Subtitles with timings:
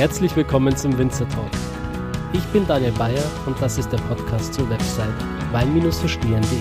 [0.00, 1.50] Herzlich willkommen zum Winzer Talk.
[2.32, 5.12] Ich bin Daniel Bayer und das ist der Podcast zur Website
[5.52, 6.58] wein-verstehen.de.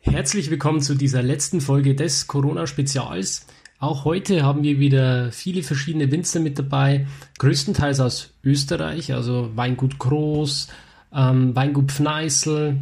[0.00, 3.46] Herzlich willkommen zu dieser letzten Folge des Corona-Spezials.
[3.78, 7.06] Auch heute haben wir wieder viele verschiedene Winzer mit dabei,
[7.38, 10.68] größtenteils aus Österreich, also Weingut Groß,
[11.14, 12.80] ähm, Weingut Pfneißl,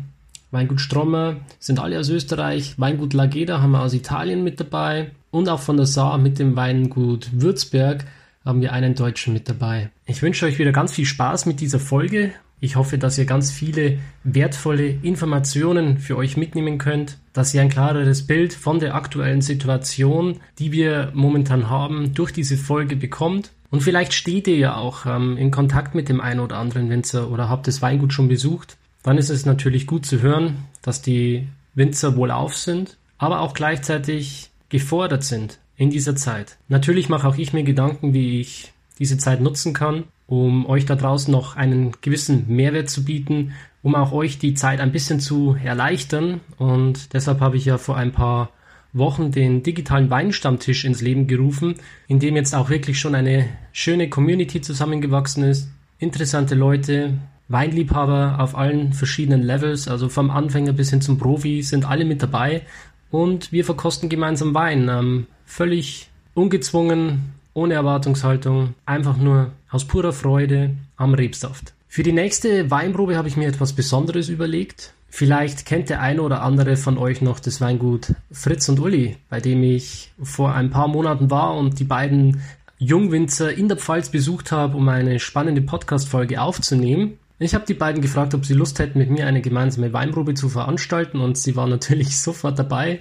[0.54, 2.74] Weingut Strommer sind alle aus Österreich.
[2.78, 5.10] Weingut Lageda haben wir aus Italien mit dabei.
[5.32, 8.04] Und auch von der Saar mit dem Weingut Würzberg
[8.44, 9.90] haben wir einen Deutschen mit dabei.
[10.06, 12.30] Ich wünsche euch wieder ganz viel Spaß mit dieser Folge.
[12.60, 17.68] Ich hoffe, dass ihr ganz viele wertvolle Informationen für euch mitnehmen könnt, dass ihr ein
[17.68, 23.50] klareres Bild von der aktuellen Situation, die wir momentan haben, durch diese Folge bekommt.
[23.70, 27.28] Und vielleicht steht ihr ja auch ähm, in Kontakt mit dem einen oder anderen Winzer
[27.28, 31.46] oder habt das Weingut schon besucht dann ist es natürlich gut zu hören, dass die
[31.74, 36.56] Winzer wohlauf sind, aber auch gleichzeitig gefordert sind in dieser Zeit.
[36.68, 40.96] Natürlich mache auch ich mir Gedanken, wie ich diese Zeit nutzen kann, um euch da
[40.96, 45.56] draußen noch einen gewissen Mehrwert zu bieten, um auch euch die Zeit ein bisschen zu
[45.62, 46.40] erleichtern.
[46.56, 48.50] Und deshalb habe ich ja vor ein paar
[48.94, 51.74] Wochen den digitalen Weinstammtisch ins Leben gerufen,
[52.06, 55.68] in dem jetzt auch wirklich schon eine schöne Community zusammengewachsen ist.
[55.98, 61.84] Interessante Leute, Weinliebhaber auf allen verschiedenen Levels, also vom Anfänger bis hin zum Profi, sind
[61.84, 62.62] alle mit dabei
[63.10, 64.88] und wir verkosten gemeinsam Wein.
[64.88, 71.74] Ähm, völlig ungezwungen, ohne Erwartungshaltung, einfach nur aus purer Freude am Rebsaft.
[71.88, 74.94] Für die nächste Weinprobe habe ich mir etwas Besonderes überlegt.
[75.08, 79.40] Vielleicht kennt der eine oder andere von euch noch das Weingut Fritz und Uli, bei
[79.40, 82.42] dem ich vor ein paar Monaten war und die beiden
[82.78, 87.18] Jungwinzer in der Pfalz besucht habe, um eine spannende Podcast-Folge aufzunehmen.
[87.38, 90.48] Ich habe die beiden gefragt, ob sie Lust hätten, mit mir eine gemeinsame Weinprobe zu
[90.48, 93.00] veranstalten und sie waren natürlich sofort dabei.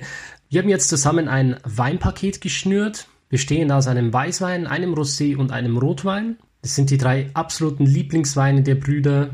[0.50, 5.78] Wir haben jetzt zusammen ein Weinpaket geschnürt, bestehend aus einem Weißwein, einem Rosé und einem
[5.78, 6.38] Rotwein.
[6.62, 9.32] Das sind die drei absoluten Lieblingsweine der Brüder.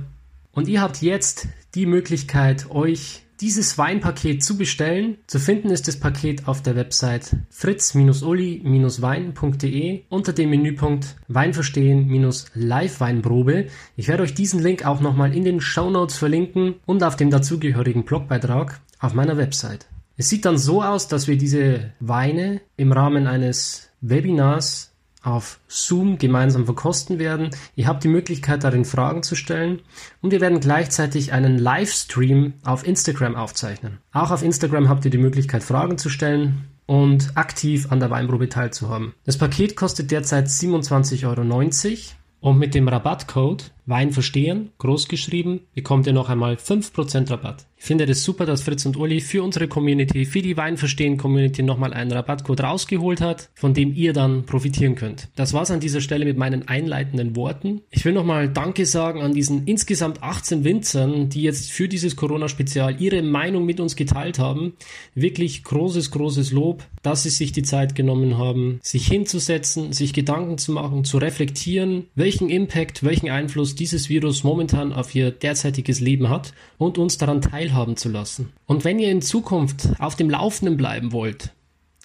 [0.51, 5.17] Und ihr habt jetzt die Möglichkeit, euch dieses Weinpaket zu bestellen.
[5.27, 13.67] Zu finden ist das Paket auf der Website fritz-uli-wein.de unter dem Menüpunkt Weinverstehen-Live-Weinprobe.
[13.95, 17.29] Ich werde euch diesen Link auch nochmal in den Show Notes verlinken und auf dem
[17.29, 19.88] dazugehörigen Blogbeitrag auf meiner Website.
[20.17, 24.88] Es sieht dann so aus, dass wir diese Weine im Rahmen eines Webinars
[25.29, 27.51] auf Zoom gemeinsam verkosten werden.
[27.75, 29.81] Ihr habt die Möglichkeit, darin Fragen zu stellen
[30.22, 34.00] und wir werden gleichzeitig einen Livestream auf Instagram aufzeichnen.
[34.12, 38.50] Auch auf Instagram habt ihr die Möglichkeit, Fragen zu stellen und aktiv an der Weinprobe
[38.50, 39.13] teilzuhaben.
[39.23, 41.44] Das Paket kostet derzeit 27,90 Euro
[42.41, 47.66] und mit dem Rabattcode Wein verstehen, großgeschrieben, bekommt ihr noch einmal 5% Rabatt.
[47.79, 51.94] Ich finde das super, dass Fritz und Uli für unsere Community, für die Weinverstehen-Community nochmal
[51.94, 55.29] einen Rabattcode rausgeholt hat, von dem ihr dann profitieren könnt.
[55.38, 57.81] Das war's an dieser Stelle mit meinen einleitenden Worten.
[57.89, 63.01] Ich will nochmal Danke sagen an diesen insgesamt 18 Winzern, die jetzt für dieses Corona-Spezial
[63.01, 64.73] ihre Meinung mit uns geteilt haben.
[65.16, 70.57] Wirklich großes, großes Lob, dass sie sich die Zeit genommen haben, sich hinzusetzen, sich Gedanken
[70.57, 76.29] zu machen, zu reflektieren, welchen Impact, welchen Einfluss dieses Virus momentan auf ihr derzeitiges Leben
[76.29, 78.51] hat und uns daran teilhaben zu lassen.
[78.66, 81.53] Und wenn ihr in Zukunft auf dem Laufenden bleiben wollt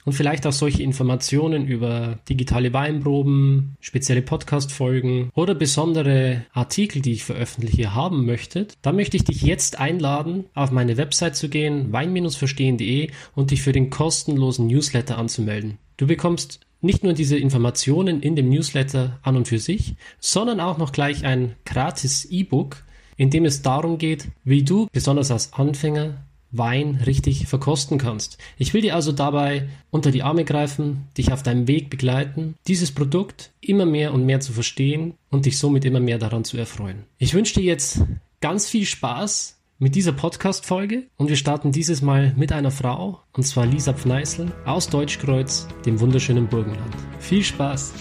[0.04, 7.24] und vielleicht auch solche Informationen über digitale Weinproben, spezielle Podcast-Folgen oder besondere Artikel, die ich
[7.24, 13.10] veröffentliche, haben möchtet, dann möchte ich dich jetzt einladen, auf meine Website zu gehen, wein-verstehen.de
[13.34, 15.78] und dich für den kostenlosen Newsletter anzumelden.
[15.96, 20.78] Du bekommst nicht nur diese Informationen in dem Newsletter an und für sich, sondern auch
[20.78, 22.84] noch gleich ein gratis E-Book,
[23.16, 26.24] in dem es darum geht, wie du besonders als Anfänger
[26.56, 28.38] Wein richtig verkosten kannst.
[28.58, 32.92] Ich will dir also dabei unter die Arme greifen, dich auf deinem Weg begleiten, dieses
[32.92, 37.04] Produkt immer mehr und mehr zu verstehen und dich somit immer mehr daran zu erfreuen.
[37.18, 38.02] Ich wünsche dir jetzt
[38.40, 43.42] ganz viel Spaß mit dieser Podcast-Folge und wir starten dieses Mal mit einer Frau, und
[43.42, 46.94] zwar Lisa Pfneißl aus Deutschkreuz, dem wunderschönen Burgenland.
[47.18, 47.92] Viel Spaß!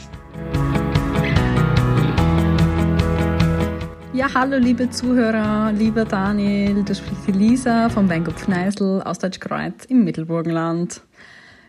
[4.13, 9.85] Ja, hallo liebe Zuhörer, lieber Daniel, das spricht die Lisa vom Weingut Pfneißl aus Deutschkreuz
[9.85, 11.01] im Mittelburgenland.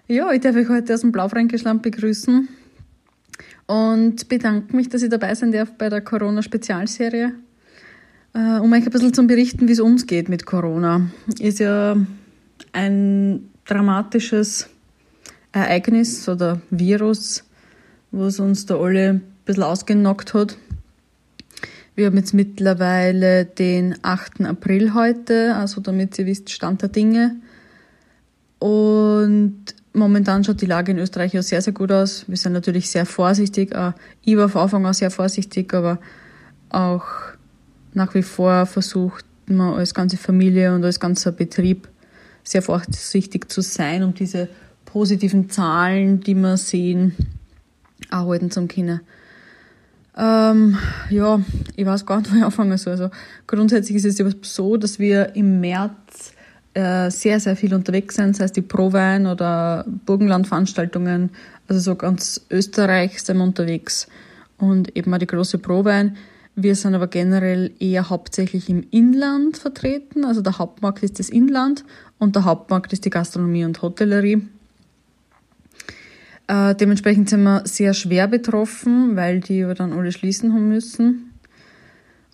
[0.07, 2.47] Ja, ich darf euch heute aus dem Blaufränkisch Land begrüßen
[3.67, 7.33] und bedanke mich, dass ich dabei sein darf bei der Corona-Spezialserie
[8.35, 11.09] äh, um euch ein bisschen zu berichten, wie es uns geht mit Corona.
[11.39, 11.97] Ist ja
[12.73, 14.69] ein dramatisches
[15.53, 17.45] Ereignis oder Virus,
[18.11, 20.59] was uns da alle ein bisschen ausgenockt hat.
[21.95, 24.41] Wir haben jetzt mittlerweile den 8.
[24.47, 27.37] April heute, also damit ihr wisst, Stand der Dinge.
[28.59, 32.25] Und momentan schaut die Lage in Österreich ja sehr, sehr gut aus.
[32.27, 33.77] Wir sind natürlich sehr vorsichtig.
[34.25, 36.01] Ich war von Anfang an sehr vorsichtig, aber
[36.69, 37.05] auch
[37.95, 41.89] nach wie vor versucht man als ganze Familie und als ganzer Betrieb
[42.43, 44.49] sehr vorsichtig zu sein, um diese
[44.85, 47.15] positiven Zahlen, die wir sehen,
[48.11, 49.01] erhalten zu können.
[50.17, 50.79] Ähm,
[51.11, 51.41] ja,
[51.75, 52.93] ich weiß gar nicht, wo ich anfangen soll.
[52.93, 53.11] Also
[53.47, 56.33] grundsätzlich ist es so, dass wir im März
[56.75, 61.31] äh, sehr, sehr viel unterwegs sind, sei es die Prowein oder Burgenlandveranstaltungen,
[61.67, 64.07] also so ganz Österreich sind wir unterwegs
[64.59, 66.17] und eben auch die große Prowein.
[66.57, 71.85] Wir sind aber generell eher hauptsächlich im Inland vertreten, also der Hauptmarkt ist das Inland
[72.19, 74.43] und der Hauptmarkt ist die Gastronomie und Hotellerie.
[76.47, 81.33] Äh, dementsprechend sind wir sehr schwer betroffen, weil die aber dann alle schließen haben müssen.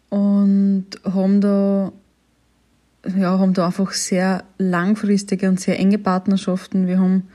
[0.09, 1.93] Und haben da,
[3.17, 6.89] ja, haben da einfach sehr langfristige und sehr enge Partnerschaften.
[6.89, 7.29] Wir haben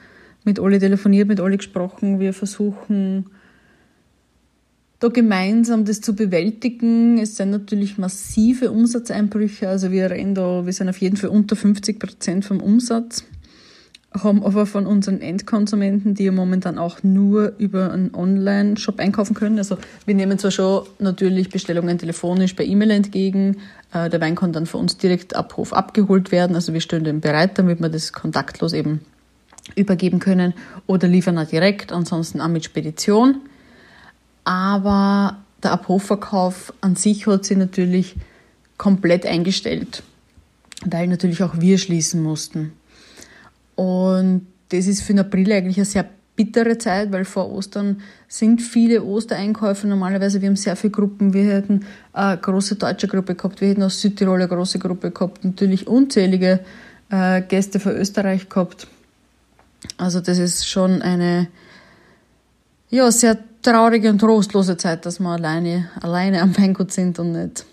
[0.44, 2.20] mit alle telefoniert, mit alle gesprochen.
[2.20, 3.28] Wir versuchen
[5.06, 7.18] da gemeinsam das zu bewältigen.
[7.19, 9.69] Es sind natürlich massive Umsatzeinbrüche.
[9.69, 13.24] Also wir rennen da, wir sind auf jeden Fall unter 50 Prozent vom Umsatz
[14.24, 19.57] haben aber von unseren Endkonsumenten, die ja momentan auch nur über einen Online-Shop einkaufen können.
[19.57, 23.58] Also wir nehmen zwar schon natürlich Bestellungen telefonisch per E-Mail entgegen,
[23.94, 26.56] äh, der Wein kann dann von uns direkt Abruf abgeholt werden.
[26.56, 29.01] Also wir stellen den bereit, damit wir das kontaktlos eben
[29.75, 30.54] übergeben können
[30.88, 33.42] oder liefern auch direkt, ansonsten auch mit Spedition.
[34.46, 38.16] Aber der Abrufverkauf an sich hat sich natürlich
[38.78, 40.04] komplett eingestellt,
[40.86, 42.74] weil natürlich auch wir schließen mussten.
[43.76, 46.06] Und das ist für den April eigentlich eine sehr
[46.36, 49.88] bittere Zeit, weil vor Ostern sind viele Ostereinkäufe.
[49.88, 51.34] Normalerweise, wir haben sehr viele Gruppen.
[51.34, 55.46] Wir hätten eine große deutsche Gruppe gehabt, wir hätten aus Südtirol eine große Gruppe gehabt,
[55.46, 56.60] natürlich unzählige
[57.10, 58.88] äh, Gäste für Österreich gehabt.
[59.98, 61.48] Also das ist schon eine
[62.90, 67.66] ja, sehr traurige und trostlose Zeit, dass wir alleine, alleine am Weingut sind und nicht,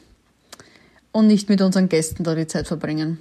[1.12, 3.18] und nicht mit unseren Gästen da die Zeit verbringen.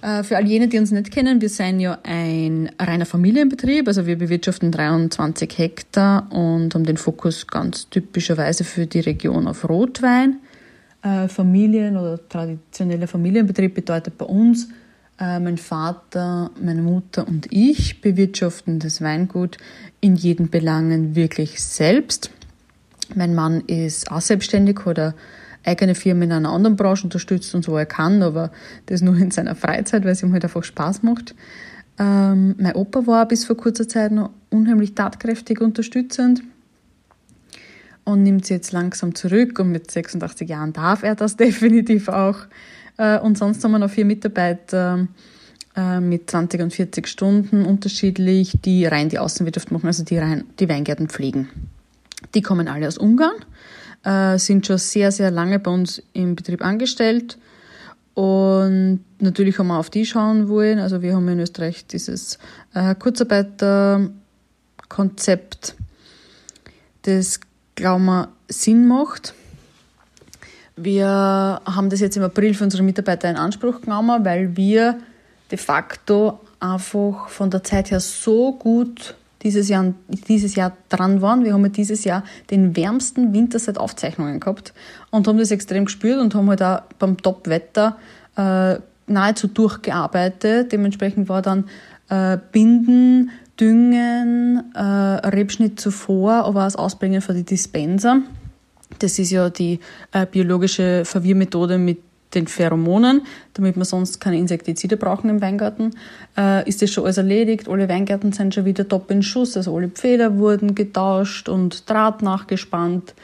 [0.00, 4.06] Äh, für all jene, die uns nicht kennen, wir sind ja ein reiner Familienbetrieb, also
[4.06, 10.36] wir bewirtschaften 23 Hektar und haben den Fokus ganz typischerweise für die Region auf Rotwein.
[11.02, 14.68] Äh, Familien- oder traditioneller Familienbetrieb bedeutet bei uns,
[15.18, 19.58] äh, mein Vater, meine Mutter und ich bewirtschaften das Weingut
[20.00, 22.30] in jeden Belangen wirklich selbst.
[23.14, 25.14] Mein Mann ist auch selbstständig oder
[25.64, 28.50] eigene Firmen in einer anderen Branche unterstützt und so er kann, aber
[28.86, 31.34] das nur in seiner Freizeit, weil es ihm halt einfach Spaß macht.
[31.98, 36.42] Ähm, mein Opa war bis vor kurzer Zeit noch unheimlich tatkräftig unterstützend
[38.04, 42.38] und nimmt sie jetzt langsam zurück und mit 86 Jahren darf er das definitiv auch.
[42.96, 45.06] Äh, und sonst haben wir noch vier Mitarbeiter
[45.76, 50.44] äh, mit 20 und 40 Stunden unterschiedlich, die rein die Außenwirtschaft machen, also die rein
[50.58, 51.48] die Weingärten pflegen.
[52.34, 53.34] Die kommen alle aus Ungarn
[54.04, 57.38] äh, sind schon sehr, sehr lange bei uns im Betrieb angestellt.
[58.14, 60.78] Und natürlich haben wir auf die schauen wollen.
[60.78, 62.38] Also wir haben in Österreich dieses
[62.98, 65.74] Kurzarbeiterkonzept,
[67.02, 67.40] das,
[67.74, 69.34] glauben wir, Sinn macht.
[70.82, 71.06] Wir
[71.64, 74.98] haben das jetzt im April für unsere Mitarbeiter in Anspruch genommen, weil wir
[75.50, 79.92] de facto einfach von der Zeit her so gut dieses Jahr,
[80.28, 81.44] dieses Jahr dran waren.
[81.44, 84.72] Wir haben ja dieses Jahr den wärmsten Winter seit Aufzeichnungen gehabt
[85.10, 87.96] und haben das extrem gespürt und haben halt auch beim Top-Wetter
[88.36, 90.72] äh, nahezu durchgearbeitet.
[90.72, 91.64] Dementsprechend war dann
[92.08, 98.22] äh, Binden, Düngen, äh, Rebschnitt zuvor, aber auch das Ausbringen für die Dispenser.
[98.98, 99.80] Das ist ja die
[100.12, 101.98] äh, biologische Verwirrmethode mit
[102.34, 103.22] den Pheromonen,
[103.54, 105.90] damit wir sonst keine Insektizide brauchen im Weingarten,
[106.36, 107.68] äh, ist das schon alles erledigt.
[107.68, 112.22] Alle Weingärten sind schon wieder top in Schuss, also alle Pfähle wurden getauscht und Draht
[112.22, 113.14] nachgespannt.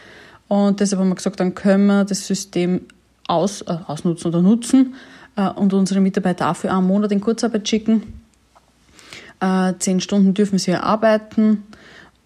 [0.49, 2.83] Und deshalb haben wir gesagt, dann können wir das System
[3.27, 4.95] aus, äh, ausnutzen oder nutzen
[5.37, 8.21] äh, und unsere Mitarbeiter auch für einen Monat in Kurzarbeit schicken.
[9.41, 11.65] Äh, zehn Stunden dürfen sie arbeiten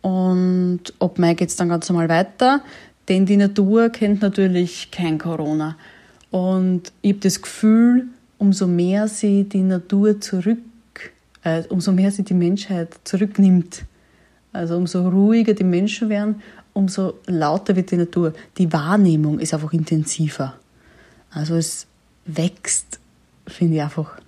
[0.01, 2.63] und ab Mai geht es dann ganz normal weiter,
[3.09, 5.77] denn die Natur kennt natürlich kein Corona.
[6.31, 8.07] Und ich habe das Gefühl,
[8.39, 10.59] umso mehr sie die Natur zurück,
[11.45, 13.85] äh, umso mehr sie die Menschheit zurücknimmt,
[14.53, 16.43] also umso ruhiger die Menschen werden,
[16.73, 18.33] umso lauter wird die Natur.
[18.59, 20.55] Die Wahrnehmung ist einfach intensiver.
[21.31, 21.87] Also es
[22.25, 23.01] wächst,
[23.47, 24.19] finde ich einfach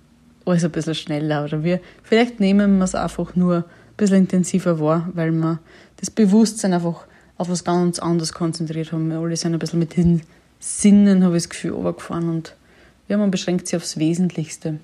[0.44, 1.44] alles ein bisschen schneller.
[1.44, 3.64] Oder wir, vielleicht nehmen wir es einfach nur ein
[3.96, 5.58] bisschen intensiver wahr, weil wir
[5.96, 7.06] das Bewusstsein einfach
[7.44, 9.10] auf was ganz anderes konzentriert haben.
[9.10, 10.22] Wir alle sind ein bisschen mit den
[10.60, 12.54] Sinnen, habe ich das Gefühl, runtergefahren und
[13.06, 14.78] ja, man beschränkt sich aufs Wesentlichste.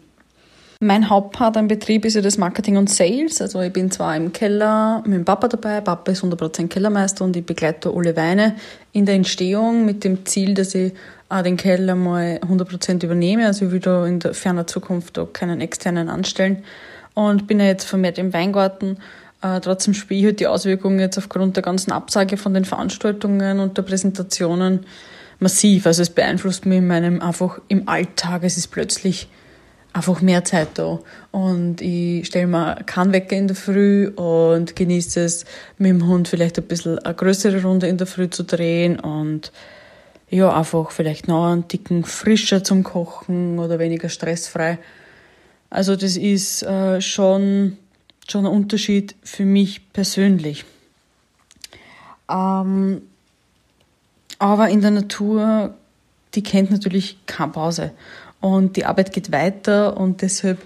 [0.83, 3.40] Mein Hauptpart am Betrieb ist ja das Marketing und Sales.
[3.40, 7.35] Also ich bin zwar im Keller mit dem Papa dabei, Papa ist 100% Kellermeister und
[7.37, 8.57] ich begleite alle Weine
[8.93, 10.93] in der Entstehung mit dem Ziel, dass ich
[11.31, 13.47] auch den Keller mal 100% übernehme.
[13.47, 16.62] Also ich will da in der ferner Zukunft da keinen externen anstellen
[17.14, 18.99] und bin ja jetzt vermehrt im Weingarten.
[19.42, 23.61] Äh, trotzdem spiele ich halt die Auswirkungen jetzt aufgrund der ganzen Absage von den Veranstaltungen
[23.61, 24.87] und der Präsentationen
[25.38, 25.87] massiv.
[25.87, 28.42] Also es beeinflusst mich in meinem einfach im Alltag.
[28.44, 29.28] Es ist plötzlich
[29.92, 31.00] einfach mehr Zeit da.
[31.32, 35.44] Und ich stelle mir keinen Wecker in der Früh und genieße es,
[35.78, 39.52] mit dem Hund vielleicht ein bisschen eine größere Runde in der Früh zu drehen und
[40.28, 44.78] ja, einfach vielleicht noch einen Ticken frischer zum Kochen oder weniger stressfrei.
[45.70, 47.78] Also das ist äh, schon,
[48.30, 50.64] schon ein Unterschied für mich persönlich.
[52.30, 53.02] Ähm,
[54.38, 55.75] aber in der Natur,
[56.34, 57.92] die kennt natürlich keine Pause
[58.40, 60.58] und die Arbeit geht weiter und deshalb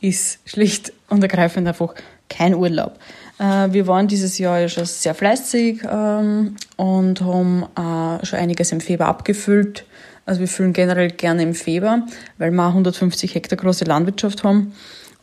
[0.00, 1.94] ist schlicht und ergreifend einfach
[2.28, 2.98] kein Urlaub.
[3.38, 8.72] Äh, wir waren dieses Jahr ja schon sehr fleißig ähm, und haben äh, schon einiges
[8.72, 9.84] im Februar abgefüllt.
[10.26, 12.06] Also wir füllen generell gerne im Februar,
[12.38, 14.72] weil wir 150 Hektar große Landwirtschaft haben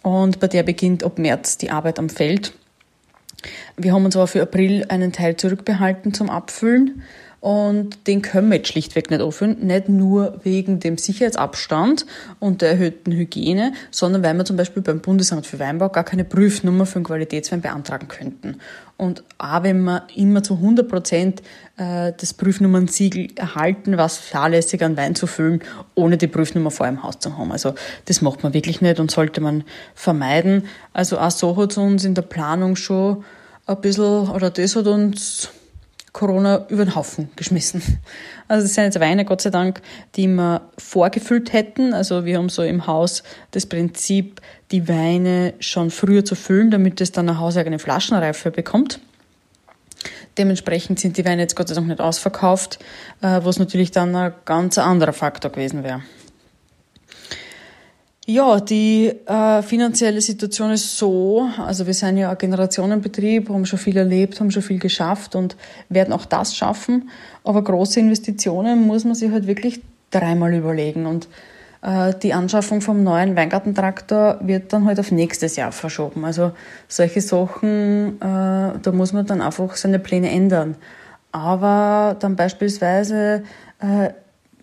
[0.01, 2.53] und bei der beginnt ab März die Arbeit am Feld.
[3.77, 7.03] Wir haben uns aber für April einen Teil zurückbehalten zum Abfüllen
[7.41, 12.05] und den können wir jetzt schlichtweg nicht öffnen, nicht nur wegen dem Sicherheitsabstand
[12.39, 16.25] und der erhöhten Hygiene, sondern weil wir zum Beispiel beim Bundesamt für Weinbau gar keine
[16.25, 18.57] Prüfnummer für einen Qualitätswein beantragen könnten.
[18.97, 21.41] Und auch wenn wir immer zu 100 Prozent
[21.77, 25.61] äh, das Prüfnummernsiegel erhalten, was fahrlässig an Wein zu füllen,
[25.95, 27.53] ohne die Prüfnummer vor im Haus zu haben.
[27.53, 29.63] Also das macht man wirklich nicht und sollte man
[29.95, 30.65] vermeiden.
[30.91, 33.23] Also auch so hat es uns in der Planung schon
[33.65, 35.49] ein bisschen, oder das hat uns
[36.13, 37.81] Corona über den Haufen geschmissen.
[38.47, 39.81] Also das sind jetzt Weine, Gott sei Dank,
[40.15, 41.93] die wir vorgefüllt hätten.
[41.93, 46.99] Also wir haben so im Haus das Prinzip, die Weine schon früher zu füllen, damit
[46.99, 48.99] es dann eine hauseigene Flaschenreife bekommt.
[50.37, 52.79] Dementsprechend sind die Weine jetzt Gott sei Dank nicht ausverkauft,
[53.21, 56.01] äh, was natürlich dann ein ganz anderer Faktor gewesen wäre.
[58.31, 63.79] Ja, die äh, finanzielle Situation ist so, also wir sind ja ein Generationenbetrieb, haben schon
[63.79, 65.57] viel erlebt, haben schon viel geschafft und
[65.89, 67.09] werden auch das schaffen.
[67.43, 69.81] Aber große Investitionen muss man sich halt wirklich
[70.11, 71.07] dreimal überlegen.
[71.07, 71.27] Und
[71.81, 76.23] äh, die Anschaffung vom neuen Weingartentraktor wird dann halt auf nächstes Jahr verschoben.
[76.23, 76.51] Also
[76.87, 80.75] solche Sachen, äh, da muss man dann einfach seine Pläne ändern.
[81.31, 83.41] Aber dann beispielsweise
[83.79, 84.11] äh,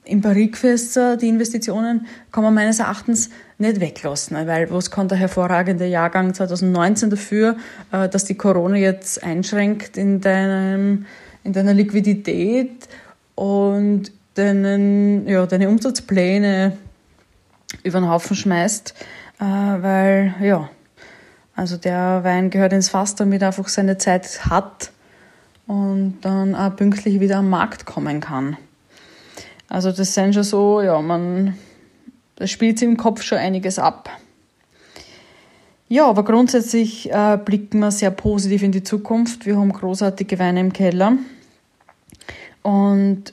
[0.04, 5.86] im Barrikfässer, die Investitionen, kann man meines Erachtens nicht weglassen, weil was kann der hervorragende
[5.86, 7.56] Jahrgang 2019 dafür,
[7.92, 11.06] äh, dass die Corona jetzt einschränkt in, deinem,
[11.44, 12.88] in deiner Liquidität
[13.34, 16.76] und deinen, ja, deine Umsatzpläne
[17.82, 18.94] über den Haufen schmeißt,
[19.40, 20.68] äh, weil, ja,
[21.54, 24.90] also der Wein gehört ins Fass, damit er einfach seine Zeit hat
[25.66, 28.58] und dann auch pünktlich wieder am Markt kommen kann.
[29.68, 31.56] Also das sind schon so, ja, man
[32.36, 34.10] da spielt sich im Kopf schon einiges ab.
[35.88, 39.46] Ja, aber grundsätzlich äh, blicken wir sehr positiv in die Zukunft.
[39.46, 41.12] Wir haben großartige Weine im Keller.
[42.62, 43.32] Und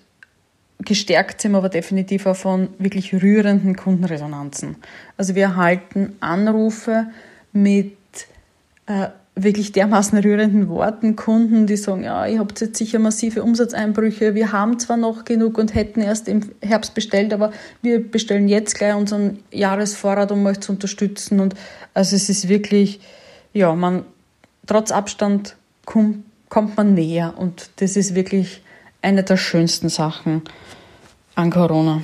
[0.80, 4.76] gestärkt sind wir aber definitiv auch von wirklich rührenden Kundenresonanzen.
[5.18, 7.08] Also wir erhalten Anrufe
[7.52, 7.98] mit
[8.86, 14.36] äh, wirklich dermaßen rührenden Worten Kunden, die sagen, ja, ihr habt jetzt sicher massive Umsatzeinbrüche,
[14.36, 18.76] wir haben zwar noch genug und hätten erst im Herbst bestellt, aber wir bestellen jetzt
[18.76, 21.56] gleich unseren Jahresvorrat, um euch zu unterstützen und
[21.96, 23.00] also es ist wirklich,
[23.54, 24.06] ja, man,
[24.68, 28.62] trotz Abstand kommt, kommt man näher und das ist wirklich
[29.02, 30.44] eine der schönsten Sachen
[31.34, 32.04] an Corona.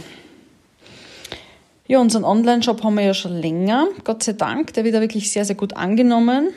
[1.87, 5.31] Ja, unseren Online-Shop haben wir ja schon länger, Gott sei Dank, der wird ja wirklich
[5.31, 6.49] sehr, sehr gut angenommen.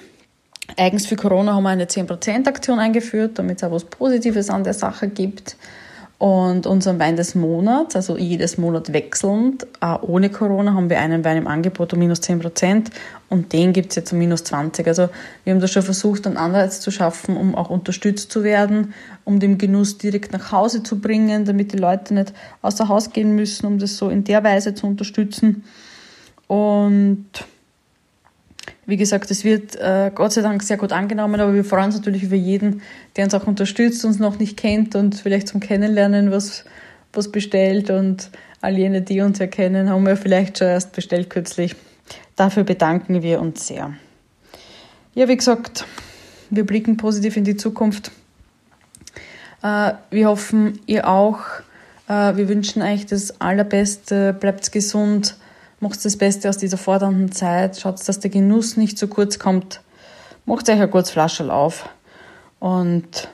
[0.77, 4.75] Eigens für Corona haben wir eine 10%-Aktion eingeführt, damit es auch was Positives an der
[4.75, 5.57] Sache gibt.
[6.23, 11.25] Und unseren Wein des Monats, also jedes Monat wechselnd, auch ohne Corona, haben wir einen
[11.25, 12.91] Wein im Angebot um minus 10%
[13.29, 14.87] und den gibt es jetzt um minus 20%.
[14.87, 15.09] Also
[15.43, 19.41] wir haben da schon versucht, einen Anreiz zu schaffen, um auch unterstützt zu werden, um
[19.41, 23.67] den Genuss direkt nach Hause zu bringen, damit die Leute nicht außer Haus gehen müssen,
[23.67, 25.65] um das so in der Weise zu unterstützen.
[26.47, 27.27] Und
[28.93, 31.97] wie gesagt, es wird äh, Gott sei Dank sehr gut angenommen, aber wir freuen uns
[31.97, 32.83] natürlich über jeden,
[33.17, 36.67] der uns auch unterstützt, uns noch nicht kennt und vielleicht zum Kennenlernen was,
[37.15, 37.89] was bestellt.
[37.89, 38.29] Und
[38.61, 41.75] all jene, die uns erkennen, haben wir vielleicht schon erst bestellt kürzlich.
[42.37, 43.95] Dafür bedanken wir uns sehr.
[45.15, 45.87] Ja, wie gesagt,
[46.51, 48.11] wir blicken positiv in die Zukunft.
[49.63, 51.39] Äh, wir hoffen, ihr auch.
[52.09, 54.35] Äh, wir wünschen euch das Allerbeste.
[54.35, 55.37] Bleibt gesund
[55.83, 57.81] Macht das Beste aus dieser fordernden Zeit.
[57.81, 59.81] Schaut, dass der Genuss nicht zu kurz kommt.
[60.47, 61.89] Macht euch ein kurzes Flascherl auf.
[62.61, 63.29] Und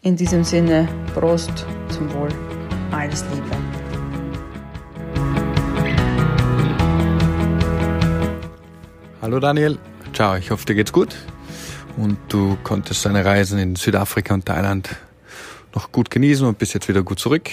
[0.00, 2.30] in diesem Sinne, Prost zum Wohl.
[2.90, 3.50] Alles Liebe.
[9.20, 9.76] Hallo Daniel,
[10.14, 11.16] ciao, ich hoffe dir geht's gut
[11.98, 14.96] und du konntest deine Reisen in Südafrika und Thailand
[15.74, 17.50] noch gut genießen und bist jetzt wieder gut zurück.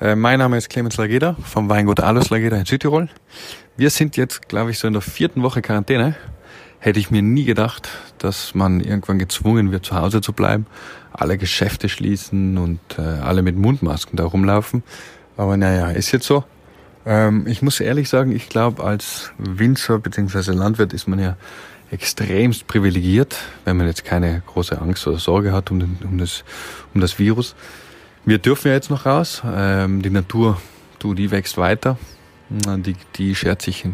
[0.00, 3.08] Äh, mein Name ist Clemens Lageda vom Weingut Alus Lageda in Südtirol.
[3.76, 6.16] Wir sind jetzt, glaube ich, so in der vierten Woche Quarantäne.
[6.78, 10.66] Hätte ich mir nie gedacht, dass man irgendwann gezwungen wird, zu Hause zu bleiben,
[11.12, 14.82] alle Geschäfte schließen und äh, alle mit Mundmasken da rumlaufen.
[15.36, 16.44] Aber naja, ist jetzt so.
[17.06, 20.52] Ähm, ich muss ehrlich sagen, ich glaube, als Winzer bzw.
[20.52, 21.36] Landwirt ist man ja
[21.92, 26.42] extremst privilegiert, wenn man jetzt keine große Angst oder Sorge hat um, den, um, das,
[26.94, 27.54] um das Virus.
[28.24, 29.42] Wir dürfen ja jetzt noch raus.
[29.44, 30.60] Ähm, die Natur,
[31.00, 31.98] du, die wächst weiter.
[32.50, 33.84] Die, die schert sich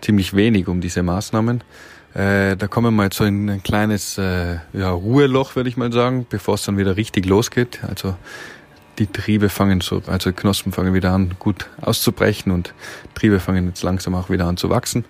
[0.00, 1.62] ziemlich wenig um diese Maßnahmen.
[2.12, 5.92] Äh, da kommen wir jetzt so in ein kleines äh, ja, Ruheloch, würde ich mal
[5.92, 7.80] sagen, bevor es dann wieder richtig losgeht.
[7.88, 8.16] Also
[8.98, 12.74] die Triebe fangen so, also Knospen fangen wieder an, gut auszubrechen und
[13.14, 15.04] Triebe fangen jetzt langsam auch wieder an zu wachsen.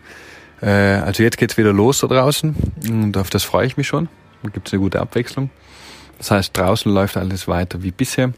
[0.60, 2.54] Äh, also jetzt geht's wieder los da draußen
[2.88, 4.08] und auf das freue ich mich schon.
[4.42, 5.50] Da gibt's eine gute Abwechslung.
[6.18, 8.32] Das heißt, draußen läuft alles weiter wie bisher.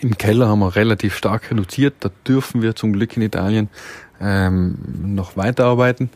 [0.00, 1.94] Im Keller haben wir relativ stark reduziert.
[2.00, 3.68] Da dürfen wir zum Glück in Italien
[4.20, 6.10] ähm, noch weiterarbeiten.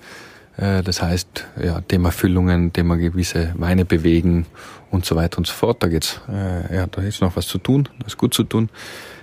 [0.57, 4.47] Äh, das heißt, ja, Thema Füllungen, Thema gewisse Weine bewegen
[4.91, 5.83] und so weiter und so fort.
[5.83, 8.71] Da geht's, äh, ja, da ist noch was zu tun, das ist gut zu tun.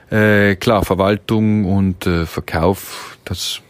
[0.09, 3.61] Äh, klar, Verwaltung und äh, Verkauf, das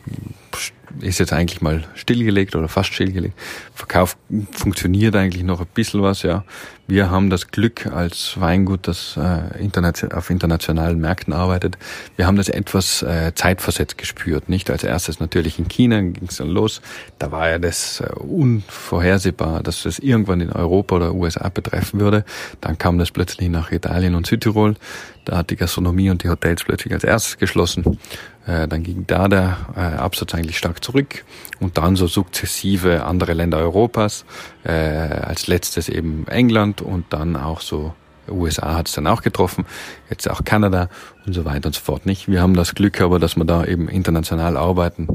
[1.00, 3.38] ist jetzt eigentlich mal stillgelegt oder fast stillgelegt.
[3.74, 4.18] Verkauf
[4.52, 6.44] funktioniert eigentlich noch ein bisschen was, ja.
[6.92, 11.78] Wir haben das Glück als Weingut, das äh, auf internationalen Märkten arbeitet.
[12.18, 14.50] Wir haben das etwas äh, zeitversetzt gespürt.
[14.50, 16.82] Nicht als erstes natürlich in China ging es dann los.
[17.18, 22.26] Da war ja das äh, unvorhersehbar, dass das irgendwann in Europa oder USA betreffen würde.
[22.60, 24.76] Dann kam das plötzlich nach Italien und Südtirol.
[25.24, 28.00] Da hat die Gastronomie und die Hotels plötzlich als erstes geschlossen.
[28.48, 31.24] Äh, dann ging da der äh, Absatz eigentlich stark zurück
[31.60, 34.26] und dann so sukzessive andere Länder Europas,
[34.64, 37.94] äh, als letztes eben England und dann auch so
[38.30, 39.66] USA hat es dann auch getroffen,
[40.10, 40.90] jetzt auch Kanada
[41.26, 42.06] und so weiter und so fort.
[42.06, 42.28] Nicht?
[42.28, 45.08] Wir haben das Glück aber, dass wir da eben international arbeiten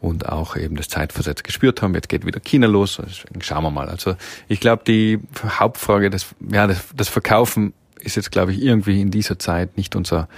[0.00, 1.94] und auch eben das Zeitversetzt gespürt haben.
[1.94, 3.88] Jetzt geht wieder China los, deswegen schauen wir mal.
[3.88, 4.16] Also
[4.48, 9.10] ich glaube, die Hauptfrage, des, ja, das, das Verkaufen ist jetzt, glaube ich, irgendwie in
[9.10, 10.28] dieser Zeit nicht unser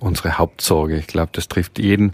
[0.00, 0.96] unsere Hauptsorge.
[0.96, 2.12] Ich glaube, das trifft jeden.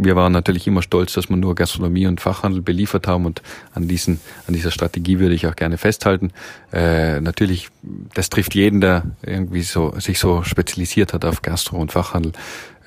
[0.00, 3.42] Wir waren natürlich immer stolz, dass wir nur Gastronomie und Fachhandel beliefert haben und
[3.74, 6.30] an diesen, an dieser Strategie würde ich auch gerne festhalten.
[6.72, 7.68] Äh, natürlich,
[8.14, 12.32] das trifft jeden, der irgendwie so, sich so spezialisiert hat auf Gastro und Fachhandel.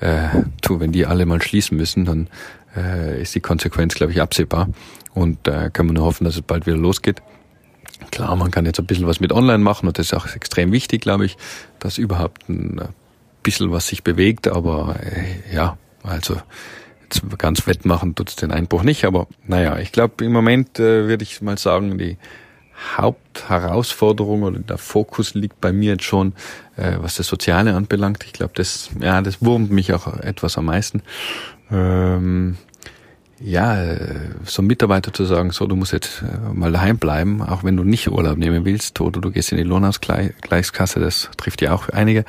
[0.00, 0.28] Äh,
[0.62, 2.28] tu, wenn die alle mal schließen müssen, dann
[2.74, 4.70] äh, ist die Konsequenz, glaube ich, absehbar
[5.12, 7.20] und äh, können wir nur hoffen, dass es bald wieder losgeht.
[8.10, 10.72] Klar, man kann jetzt ein bisschen was mit Online machen und das ist auch extrem
[10.72, 11.36] wichtig, glaube ich,
[11.78, 12.80] dass überhaupt ein
[13.42, 16.36] bisschen was sich bewegt, aber äh, ja, also
[17.36, 21.42] ganz wettmachen tut's den Einbruch nicht, aber naja, ich glaube im Moment äh, würde ich
[21.42, 22.16] mal sagen, die
[22.96, 26.32] Hauptherausforderung oder der Fokus liegt bei mir jetzt schon,
[26.76, 28.24] äh, was das Soziale anbelangt.
[28.24, 31.02] Ich glaube, das, ja, das wurmt mich auch etwas am meisten.
[31.70, 32.56] Ähm,
[33.44, 33.76] ja,
[34.44, 37.82] so Mitarbeiter zu sagen, so, du musst jetzt äh, mal daheim bleiben, auch wenn du
[37.84, 42.24] nicht Urlaub nehmen willst, oder du gehst in die Lohnausgleichskasse, das trifft ja auch einige.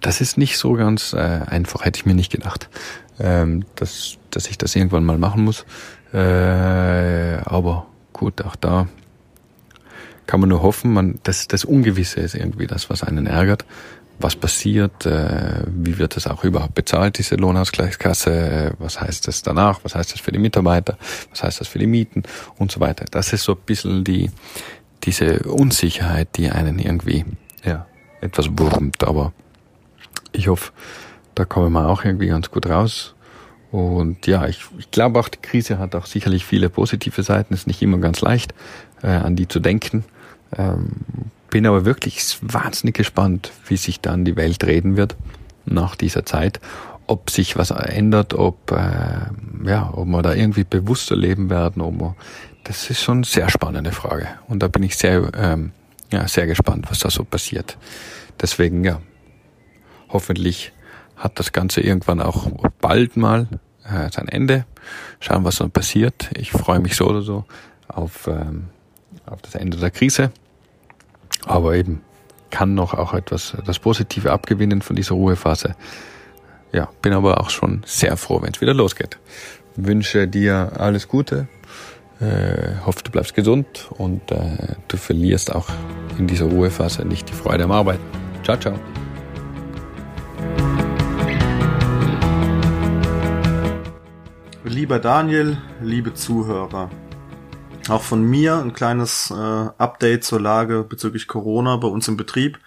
[0.00, 2.68] Das ist nicht so ganz äh, einfach, hätte ich mir nicht gedacht,
[3.18, 5.64] ähm, dass, dass ich das irgendwann mal machen muss.
[6.12, 8.88] Äh, aber gut, auch da
[10.26, 13.64] kann man nur hoffen, man, das, das Ungewisse ist irgendwie das, was einen ärgert.
[14.20, 15.04] Was passiert?
[15.04, 18.74] Äh, wie wird das auch überhaupt bezahlt, diese Lohnausgleichskasse?
[18.78, 19.80] Was heißt das danach?
[19.82, 20.98] Was heißt das für die Mitarbeiter?
[21.30, 22.22] Was heißt das für die Mieten?
[22.58, 23.06] Und so weiter.
[23.10, 24.30] Das ist so ein bisschen die,
[25.02, 27.24] diese Unsicherheit, die einen irgendwie,
[27.64, 27.86] ja,
[28.20, 29.32] etwas wurmt, aber
[30.32, 30.72] ich hoffe,
[31.34, 33.14] da kommen wir auch irgendwie ganz gut raus.
[33.70, 37.54] Und ja, ich, ich glaube auch, die Krise hat auch sicherlich viele positive Seiten.
[37.54, 38.52] Ist nicht immer ganz leicht,
[39.02, 40.04] äh, an die zu denken.
[40.56, 40.90] Ähm,
[41.50, 45.16] bin aber wirklich wahnsinnig gespannt, wie sich dann die Welt reden wird
[45.66, 46.60] nach dieser Zeit.
[47.06, 51.80] Ob sich was ändert, ob, äh, ja, ob wir da irgendwie bewusster leben werden.
[51.80, 52.16] Ob wir,
[52.64, 54.28] das ist schon eine sehr spannende Frage.
[54.48, 55.72] Und da bin ich sehr, ähm,
[56.12, 57.76] ja, sehr gespannt, was da so passiert.
[58.40, 59.00] Deswegen, ja,
[60.12, 60.72] Hoffentlich
[61.16, 63.46] hat das Ganze irgendwann auch bald mal
[63.84, 64.64] äh, sein Ende.
[65.20, 66.30] Schauen, was dann passiert.
[66.36, 67.44] Ich freue mich so oder so
[67.88, 68.68] auf, ähm,
[69.26, 70.32] auf das Ende der Krise.
[71.46, 72.02] Aber eben
[72.50, 75.76] kann noch auch etwas das Positive abgewinnen von dieser Ruhephase.
[76.72, 79.18] ja, bin aber auch schon sehr froh, wenn es wieder losgeht.
[79.76, 81.48] Wünsche dir alles Gute,
[82.20, 85.68] äh, hoffe, du bleibst gesund und äh, du verlierst auch
[86.18, 88.02] in dieser Ruhephase nicht die Freude am Arbeiten.
[88.42, 88.74] Ciao, ciao.
[94.64, 96.90] Lieber Daniel, liebe Zuhörer,
[97.88, 102.58] auch von mir ein kleines äh, Update zur Lage bezüglich Corona bei uns im Betrieb.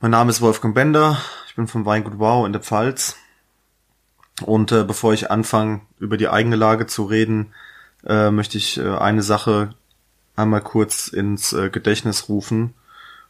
[0.00, 1.18] Mein Name ist Wolfgang Bender,
[1.48, 3.16] ich bin vom Weingut Wow in der Pfalz.
[4.44, 7.52] Und äh, bevor ich anfange, über die eigene Lage zu reden,
[8.06, 9.74] äh, möchte ich äh, eine Sache
[10.36, 12.74] einmal kurz ins äh, Gedächtnis rufen.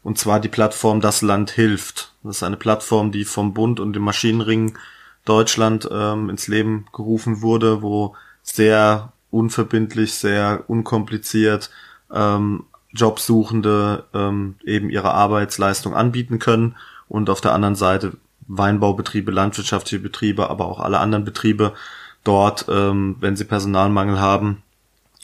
[0.02, 2.12] Und zwar die Plattform Das Land hilft.
[2.22, 4.76] Das ist eine Plattform, die vom Bund und dem Maschinenring
[5.24, 11.70] Deutschland ähm, ins Leben gerufen wurde, wo sehr unverbindlich, sehr unkompliziert
[12.12, 16.76] ähm, Jobsuchende ähm, eben ihre Arbeitsleistung anbieten können
[17.08, 18.12] und auf der anderen Seite
[18.48, 21.72] Weinbaubetriebe, landwirtschaftliche Betriebe, aber auch alle anderen Betriebe
[22.24, 24.62] dort, ähm, wenn sie Personalmangel haben,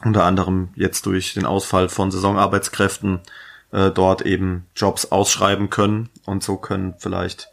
[0.04, 3.20] unter anderem jetzt durch den Ausfall von Saisonarbeitskräften,
[3.72, 7.48] äh, dort eben Jobs ausschreiben können und so können vielleicht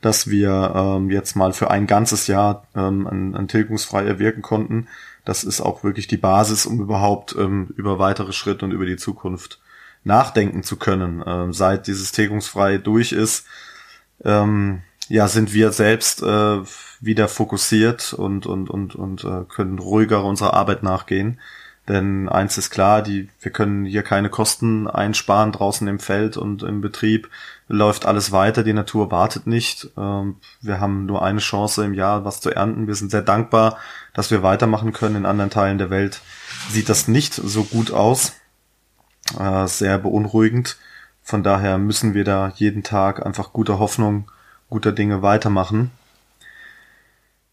[0.00, 4.88] dass wir ähm, jetzt mal für ein ganzes Jahr ähm, an tilgungsfrei erwirken konnten.
[5.24, 8.96] Das ist auch wirklich die Basis, um überhaupt ähm, über weitere Schritte und über die
[8.96, 9.60] Zukunft
[10.02, 11.52] nachdenken zu können.
[11.52, 13.46] Seit dieses Tilgungsfrei durch ist,
[15.12, 16.58] ja, sind wir selbst äh,
[17.00, 21.38] wieder fokussiert und, und, und, und äh, können ruhiger unserer Arbeit nachgehen.
[21.88, 26.62] Denn eins ist klar, die, wir können hier keine Kosten einsparen draußen im Feld und
[26.62, 27.28] im Betrieb
[27.66, 29.90] läuft alles weiter, die Natur wartet nicht.
[29.96, 32.86] Ähm, wir haben nur eine Chance im Jahr, was zu ernten.
[32.86, 33.78] Wir sind sehr dankbar,
[34.14, 35.16] dass wir weitermachen können.
[35.16, 36.20] In anderen Teilen der Welt
[36.70, 38.34] sieht das nicht so gut aus
[39.38, 40.76] äh, sehr beunruhigend.
[41.22, 44.30] Von daher müssen wir da jeden Tag einfach guter Hoffnung,
[44.68, 45.90] guter Dinge weitermachen.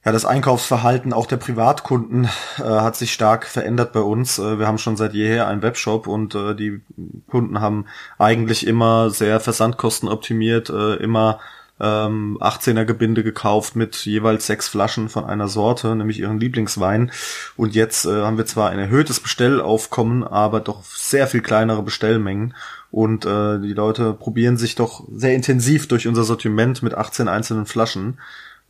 [0.05, 4.39] Ja, das Einkaufsverhalten auch der Privatkunden äh, hat sich stark verändert bei uns.
[4.39, 6.81] Äh, wir haben schon seit jeher einen Webshop und äh, die
[7.27, 7.85] Kunden haben
[8.17, 11.39] eigentlich immer sehr versandkostenoptimiert, äh, immer
[11.81, 17.11] ähm, 18er Gebinde gekauft mit jeweils sechs Flaschen von einer Sorte, nämlich ihren Lieblingswein.
[17.57, 22.53] Und jetzt äh, haben wir zwar ein erhöhtes Bestellaufkommen, aber doch sehr viel kleinere Bestellmengen.
[22.91, 27.65] Und äh, die Leute probieren sich doch sehr intensiv durch unser Sortiment mit 18 einzelnen
[27.65, 28.17] Flaschen.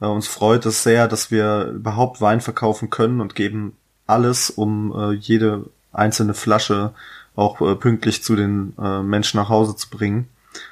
[0.01, 3.75] Äh, uns freut es sehr, dass wir überhaupt Wein verkaufen können und geben
[4.07, 6.93] alles, um äh, jede einzelne Flasche
[7.35, 10.27] auch äh, pünktlich zu den äh, Menschen nach Hause zu bringen.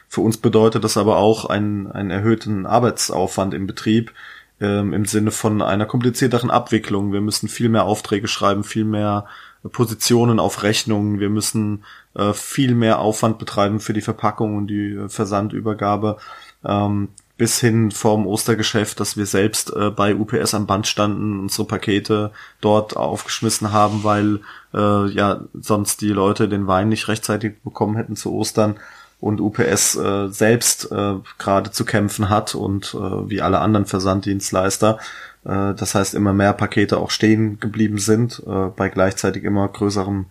[0.08, 4.12] Für uns bedeutet das aber auch einen, einen erhöhten Arbeitsaufwand im Betrieb
[4.60, 7.14] ähm, im Sinne von einer komplizierteren Abwicklung.
[7.14, 9.26] Wir müssen viel mehr Aufträge schreiben, viel mehr
[9.72, 11.20] Positionen auf Rechnungen.
[11.20, 11.84] Wir müssen
[12.16, 16.18] äh, viel mehr Aufwand betreiben für die Verpackung und die äh, Versandübergabe.
[16.66, 21.68] Ähm, bis hin vom Ostergeschäft, dass wir selbst äh, bei UPS am Band standen, unsere
[21.68, 24.40] Pakete dort aufgeschmissen haben, weil
[24.74, 28.76] äh, ja sonst die Leute den Wein nicht rechtzeitig bekommen hätten zu Ostern
[29.20, 35.00] und UPS äh, selbst äh, gerade zu kämpfen hat und äh, wie alle anderen Versanddienstleister.
[35.44, 40.28] Äh, das heißt, immer mehr Pakete auch stehen geblieben sind, äh, bei gleichzeitig immer größerem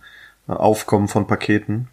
[0.49, 1.89] äh, Aufkommen von Paketen.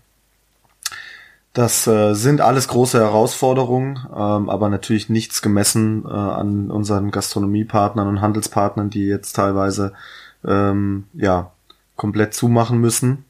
[1.53, 8.07] Das äh, sind alles große Herausforderungen, ähm, aber natürlich nichts gemessen äh, an unseren Gastronomiepartnern
[8.07, 9.93] und Handelspartnern, die jetzt teilweise
[10.43, 11.51] ähm, ja
[11.95, 13.25] komplett zumachen müssen.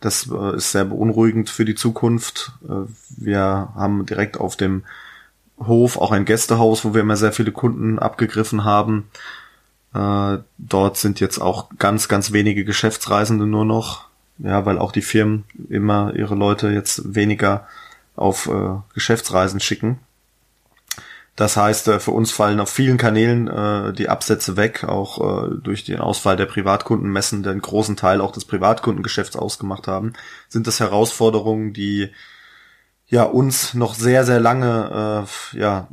[0.00, 2.52] Das äh, ist sehr beunruhigend für die Zukunft.
[2.68, 4.82] Äh, wir haben direkt auf dem
[5.58, 9.08] Hof auch ein Gästehaus, wo wir immer sehr viele Kunden abgegriffen haben.
[9.94, 14.08] Äh, dort sind jetzt auch ganz, ganz wenige Geschäftsreisende nur noch.
[14.38, 17.66] Ja, weil auch die Firmen immer ihre Leute jetzt weniger
[18.16, 20.00] auf äh, Geschäftsreisen schicken.
[21.36, 25.54] Das heißt, äh, für uns fallen auf vielen Kanälen äh, die Absätze weg, auch äh,
[25.62, 30.12] durch den Ausfall der Privatkundenmessen, die einen großen Teil auch des Privatkundengeschäfts ausgemacht haben,
[30.48, 32.10] sind das Herausforderungen, die
[33.06, 35.88] ja uns noch sehr, sehr lange äh, ja,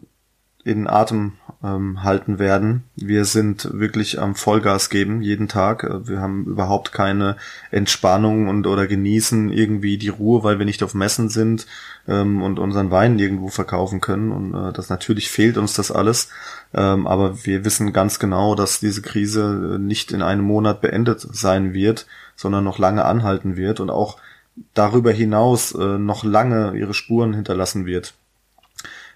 [0.64, 2.84] in Atem ähm, halten werden.
[2.96, 5.84] Wir sind wirklich am Vollgas geben jeden Tag.
[5.84, 7.38] Äh, wir haben überhaupt keine
[7.70, 11.68] Entspannung und oder genießen irgendwie die Ruhe, weil wir nicht auf Messen sind
[12.08, 14.32] ähm, und unseren Wein irgendwo verkaufen können.
[14.32, 16.30] Und äh, das natürlich fehlt uns das alles.
[16.74, 21.74] Ähm, aber wir wissen ganz genau, dass diese Krise nicht in einem Monat beendet sein
[21.74, 24.18] wird, sondern noch lange anhalten wird und auch
[24.74, 28.14] darüber hinaus äh, noch lange ihre Spuren hinterlassen wird.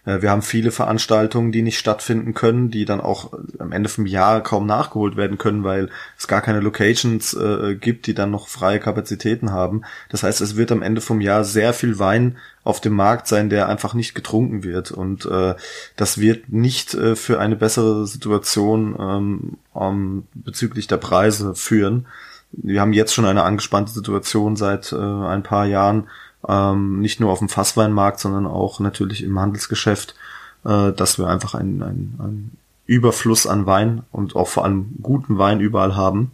[0.05, 4.05] Äh, wir haben viele Veranstaltungen, die nicht stattfinden können, die dann auch am Ende vom
[4.05, 8.47] Jahr kaum nachgeholt werden können, weil es gar keine Locations äh, gibt, die dann noch
[8.47, 9.81] freie Kapazitäten haben.
[10.09, 13.49] Das heißt, es wird am Ende vom Jahr sehr viel Wein auf dem Markt sein,
[13.49, 14.91] der einfach nicht getrunken wird.
[14.91, 15.55] Und äh,
[15.95, 22.07] das wird nicht äh, für eine bessere Situation ähm, ähm, bezüglich der Preise führen.
[22.51, 26.07] Wir haben jetzt schon eine angespannte Situation seit äh, ein paar Jahren
[26.47, 30.15] ähm, nicht nur auf dem Fassweinmarkt, sondern auch natürlich im Handelsgeschäft,
[30.63, 35.37] äh, dass wir einfach einen, einen, einen Überfluss an Wein und auch vor allem guten
[35.37, 36.31] Wein überall haben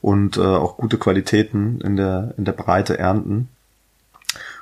[0.00, 3.48] und äh, auch gute Qualitäten in der, in der Breite ernten.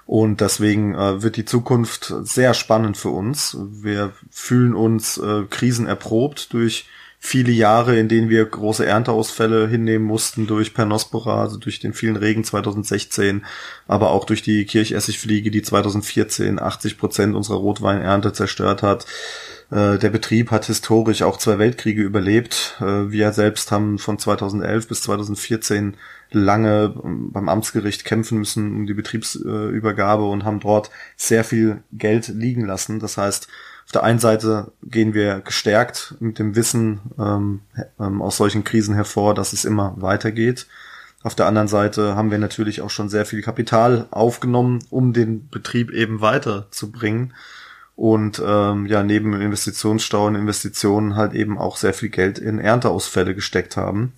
[0.07, 3.59] Und deswegen äh, wird die Zukunft sehr spannend für uns.
[3.61, 6.87] Wir fühlen uns äh, krisenerprobt durch
[7.19, 12.17] viele Jahre, in denen wir große Ernteausfälle hinnehmen mussten durch Pernospora, also durch den vielen
[12.17, 13.45] Regen 2016,
[13.87, 19.07] aber auch durch die Kirchessigfliege, die 2014 80 Prozent unserer Rotweinernte zerstört hat.
[19.71, 22.77] Äh, der Betrieb hat historisch auch zwei Weltkriege überlebt.
[22.81, 25.97] Äh, wir selbst haben von 2011 bis 2014
[26.31, 32.29] lange ähm, beim Amtsgericht kämpfen müssen um die Betriebsübergabe und haben dort sehr viel Geld
[32.29, 33.01] liegen lassen.
[33.01, 33.49] Das heißt,
[33.89, 37.63] auf der einen Seite gehen wir gestärkt mit dem Wissen ähm,
[37.99, 40.67] ähm, aus solchen Krisen hervor, dass es immer weitergeht.
[41.23, 45.49] Auf der anderen Seite haben wir natürlich auch schon sehr viel Kapital aufgenommen, um den
[45.49, 47.33] Betrieb eben weiterzubringen.
[47.97, 53.35] Und ähm, ja, neben Investitionsstau und Investitionen halt eben auch sehr viel Geld in Ernteausfälle
[53.35, 54.13] gesteckt haben.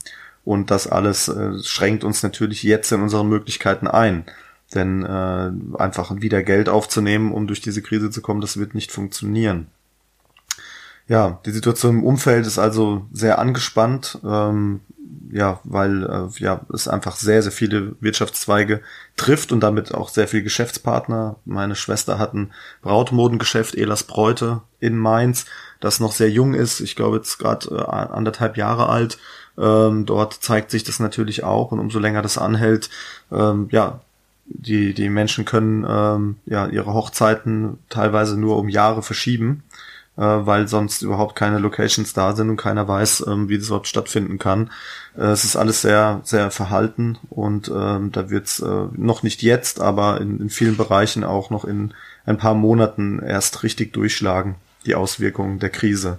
[0.44, 4.24] Und das alles äh, schränkt uns natürlich jetzt in unseren Möglichkeiten ein.
[4.74, 8.92] Denn äh, einfach wieder Geld aufzunehmen, um durch diese Krise zu kommen, das wird nicht
[8.92, 9.66] funktionieren.
[11.09, 14.80] Ja, die Situation im Umfeld ist also sehr angespannt, ähm,
[15.33, 18.80] ja, weil äh, ja es einfach sehr, sehr viele Wirtschaftszweige
[19.16, 21.35] trifft und damit auch sehr viele Geschäftspartner.
[21.44, 22.52] Meine Schwester hat ein
[22.83, 25.46] Brautmodengeschäft, Elas Bräute in Mainz,
[25.80, 26.78] das noch sehr jung ist.
[26.80, 29.18] Ich glaube jetzt gerade äh, anderthalb Jahre alt.
[29.59, 32.88] Ähm, dort zeigt sich das natürlich auch und umso länger das anhält,
[33.33, 34.00] ähm, ja,
[34.53, 39.63] die, die Menschen können ähm, ja ihre Hochzeiten teilweise nur um Jahre verschieben,
[40.17, 43.87] äh, weil sonst überhaupt keine Locations da sind und keiner weiß, ähm, wie das überhaupt
[43.87, 44.71] stattfinden kann.
[45.17, 49.43] Äh, es ist alles sehr, sehr verhalten und ähm, da wird es äh, noch nicht
[49.43, 51.95] jetzt, aber in, in vielen Bereichen auch noch in
[52.27, 56.19] ein paar Monaten erst richtig durchschlagen, die Auswirkungen der Krise.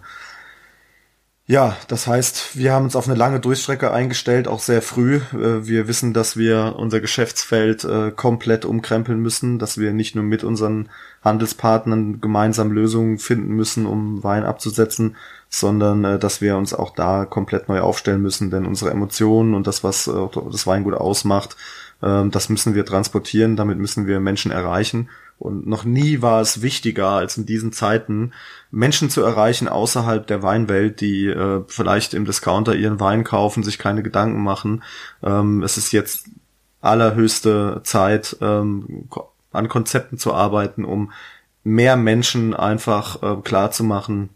[1.48, 5.18] Ja, das heißt, wir haben uns auf eine lange Durchstrecke eingestellt, auch sehr früh.
[5.34, 10.24] Äh, wir wissen, dass wir unser Geschäftsfeld äh, komplett umkrempeln müssen, dass wir nicht nur
[10.24, 10.90] mit unseren
[11.24, 15.18] Handelspartnern gemeinsam Lösungen finden müssen, um Wein abzusetzen,
[15.50, 19.68] sondern äh, dass wir uns auch da komplett neu aufstellen müssen, denn unsere Emotionen und
[19.68, 21.58] das, was das Weingut ausmacht,
[22.02, 25.10] ähm, das müssen wir transportieren, damit müssen wir Menschen erreichen
[25.42, 28.32] und noch nie war es wichtiger als in diesen Zeiten,
[28.70, 33.80] Menschen zu erreichen außerhalb der Weinwelt, die äh, vielleicht im Discounter ihren Wein kaufen, sich
[33.80, 34.84] keine Gedanken machen.
[35.24, 36.28] Ähm, es ist jetzt
[36.80, 39.10] allerhöchste Zeit, ähm,
[39.52, 41.12] an Konzepten zu arbeiten, um
[41.64, 44.30] mehr Menschen einfach äh, klar zu machen,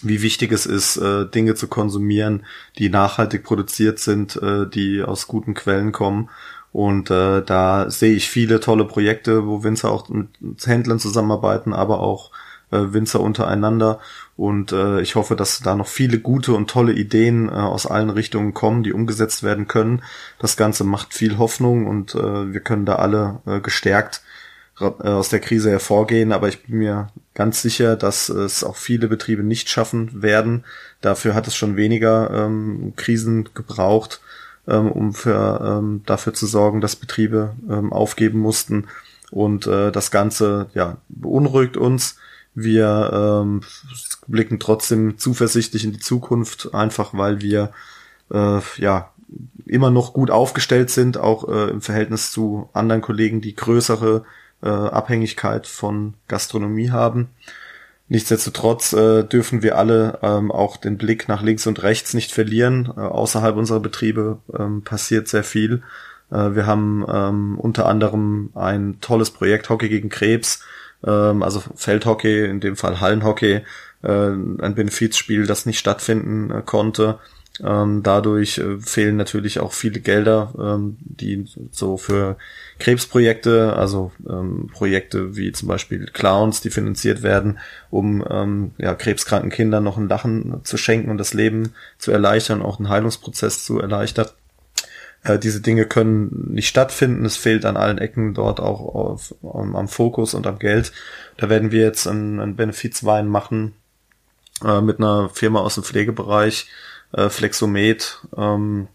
[0.00, 2.46] wie wichtig es ist, äh, Dinge zu konsumieren,
[2.78, 6.30] die nachhaltig produziert sind, äh, die aus guten Quellen kommen
[6.76, 10.28] und äh, da sehe ich viele tolle Projekte, wo Winzer auch mit
[10.66, 12.32] Händlern zusammenarbeiten, aber auch
[12.70, 13.98] äh, Winzer untereinander.
[14.36, 18.10] Und äh, ich hoffe, dass da noch viele gute und tolle Ideen äh, aus allen
[18.10, 20.02] Richtungen kommen, die umgesetzt werden können.
[20.38, 24.20] Das Ganze macht viel Hoffnung und äh, wir können da alle äh, gestärkt
[24.78, 26.30] äh, aus der Krise hervorgehen.
[26.30, 30.66] Aber ich bin mir ganz sicher, dass es auch viele Betriebe nicht schaffen werden.
[31.00, 34.20] Dafür hat es schon weniger ähm, Krisen gebraucht
[34.68, 38.86] ähm, um für, ähm, dafür zu sorgen, dass Betriebe ähm, aufgeben mussten.
[39.30, 42.16] Und äh, das Ganze ja, beunruhigt uns.
[42.54, 43.60] Wir ähm,
[44.26, 47.70] blicken trotzdem zuversichtlich in die Zukunft, einfach weil wir
[48.30, 49.12] äh, ja
[49.66, 54.24] immer noch gut aufgestellt sind, auch äh, im Verhältnis zu anderen Kollegen, die größere
[54.62, 57.28] äh, Abhängigkeit von Gastronomie haben.
[58.08, 62.92] Nichtsdestotrotz äh, dürfen wir alle ähm, auch den Blick nach links und rechts nicht verlieren.
[62.96, 65.82] Äh, außerhalb unserer Betriebe ähm, passiert sehr viel.
[66.30, 70.62] Äh, wir haben ähm, unter anderem ein tolles Projekt Hockey gegen Krebs,
[71.04, 73.62] ähm, also Feldhockey, in dem Fall Hallenhockey,
[74.02, 77.18] äh, ein Benefizspiel, das nicht stattfinden äh, konnte.
[77.64, 82.36] Ähm, dadurch äh, fehlen natürlich auch viele Gelder, ähm, die so für
[82.78, 87.58] Krebsprojekte, also ähm, Projekte wie zum Beispiel Clowns, die finanziert werden,
[87.90, 92.62] um ähm, ja, krebskranken Kindern noch ein Lachen zu schenken und das Leben zu erleichtern,
[92.62, 94.26] auch einen Heilungsprozess zu erleichtern.
[95.26, 97.24] Äh, diese Dinge können nicht stattfinden.
[97.24, 100.92] Es fehlt an allen Ecken dort auch auf, um, am Fokus und am Geld.
[101.36, 103.74] Da werden wir jetzt einen, einen Benefizwein machen
[104.64, 106.68] äh, mit einer Firma aus dem Pflegebereich,
[107.12, 108.22] äh, Flexomet.
[108.36, 108.88] Ähm,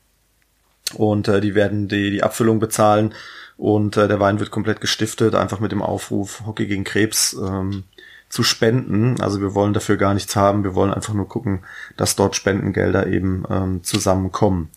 [0.95, 3.13] und äh, die werden die, die Abfüllung bezahlen
[3.57, 7.83] und äh, der Wein wird komplett gestiftet, einfach mit dem Aufruf Hockey gegen Krebs ähm,
[8.27, 9.21] zu spenden.
[9.21, 11.59] Also wir wollen dafür gar nichts haben, wir wollen einfach nur gucken,
[11.97, 14.69] dass dort Spendengelder eben ähm, zusammenkommen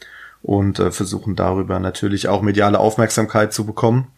[0.42, 4.09] und äh, versuchen darüber natürlich auch mediale Aufmerksamkeit zu bekommen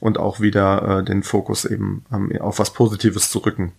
[0.00, 3.72] und auch wieder äh, den Fokus eben ähm, auf was Positives zu rücken.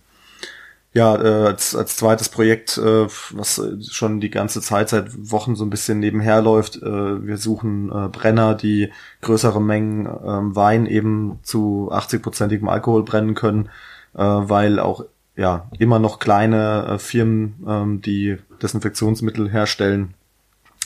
[0.92, 5.64] Ja, äh, als, als zweites Projekt, äh, was schon die ganze Zeit seit Wochen so
[5.64, 10.10] ein bisschen nebenher läuft, äh, wir suchen äh, Brenner, die größere Mengen äh,
[10.56, 13.66] Wein eben zu 80-prozentigem Alkohol brennen können,
[14.14, 15.04] äh, weil auch
[15.36, 20.14] ja immer noch kleine äh, Firmen, äh, die Desinfektionsmittel herstellen,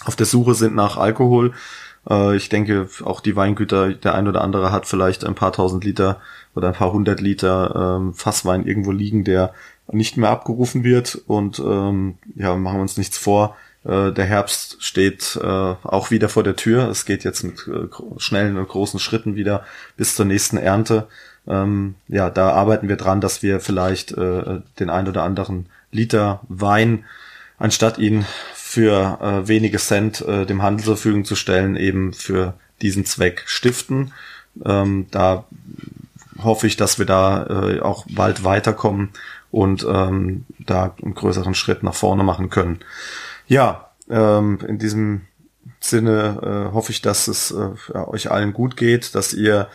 [0.04, 1.54] auf der Suche sind nach Alkohol.
[2.08, 5.84] Äh, ich denke, auch die Weingüter, der ein oder andere hat vielleicht ein paar tausend
[5.84, 6.20] Liter
[6.54, 9.54] oder ein paar hundert Liter ähm, Fasswein irgendwo liegen, der
[9.92, 11.22] nicht mehr abgerufen wird.
[11.26, 13.56] Und ähm, ja, machen wir uns nichts vor.
[13.84, 16.88] Äh, der Herbst steht äh, auch wieder vor der Tür.
[16.88, 19.64] Es geht jetzt mit äh, schnellen und großen Schritten wieder
[19.96, 21.08] bis zur nächsten Ernte.
[21.46, 26.40] Ähm, ja, da arbeiten wir dran, dass wir vielleicht äh, den ein oder anderen Liter
[26.48, 27.04] Wein,
[27.58, 32.54] anstatt ihn für äh, wenige Cent äh, dem Handel zur Verfügung zu stellen, eben für
[32.82, 34.12] diesen Zweck stiften.
[34.64, 35.44] Ähm, da
[36.42, 39.10] hoffe ich, dass wir da äh, auch bald weiterkommen
[39.54, 42.80] und ähm, da einen größeren Schritt nach vorne machen können.
[43.46, 45.22] Ja, ähm, in diesem
[45.78, 46.40] Sinne
[46.70, 49.68] äh, hoffe ich, dass es äh, euch allen gut geht, dass ihr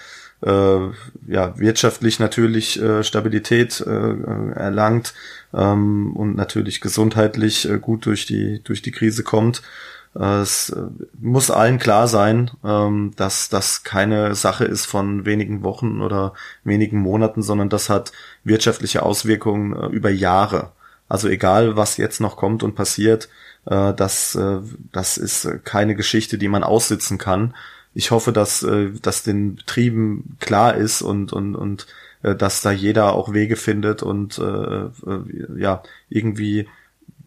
[0.46, 0.80] äh,
[1.28, 5.13] ja wirtschaftlich natürlich äh, Stabilität äh, erlangt
[5.54, 9.62] ähm, und natürlich gesundheitlich äh, gut durch die durch die Krise kommt.
[10.15, 10.82] Äh, es äh,
[11.19, 17.00] muss allen klar sein, ähm, dass das keine Sache ist von wenigen Wochen oder wenigen
[17.00, 18.12] Monaten, sondern das hat
[18.43, 20.72] wirtschaftliche Auswirkungen äh, über Jahre.
[21.08, 23.30] Also egal, was jetzt noch kommt und passiert,
[23.65, 24.38] das,
[24.91, 27.56] das ist keine Geschichte, die man aussitzen kann.
[27.95, 28.65] Ich hoffe, dass,
[29.02, 31.88] dass den Betrieben klar ist und, und, und
[32.22, 34.38] dass da jeder auch Wege findet und
[35.58, 36.67] ja, irgendwie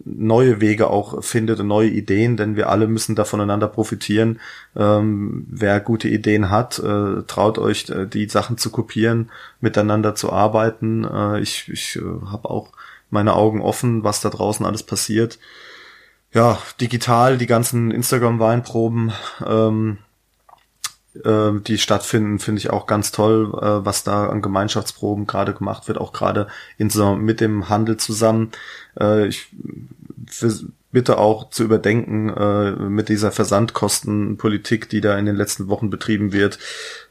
[0.05, 4.41] neue Wege auch findet und neue Ideen, denn wir alle müssen da voneinander profitieren.
[4.77, 10.33] Ähm, wer gute Ideen hat, äh, traut euch, äh, die Sachen zu kopieren, miteinander zu
[10.33, 11.05] arbeiten.
[11.05, 12.73] Äh, ich ich äh, habe auch
[13.11, 15.39] meine Augen offen, was da draußen alles passiert.
[16.33, 19.13] Ja, digital, die ganzen Instagram-Weinproben,
[19.47, 19.99] ähm,
[21.25, 25.89] äh, die stattfinden, finde ich auch ganz toll, äh, was da an Gemeinschaftsproben gerade gemacht
[25.89, 26.49] wird, auch gerade
[26.89, 28.51] so, mit dem Handel zusammen.
[28.99, 29.49] Äh, ich
[30.93, 36.33] bitte auch zu überdenken äh, mit dieser Versandkostenpolitik, die da in den letzten Wochen betrieben
[36.33, 36.59] wird,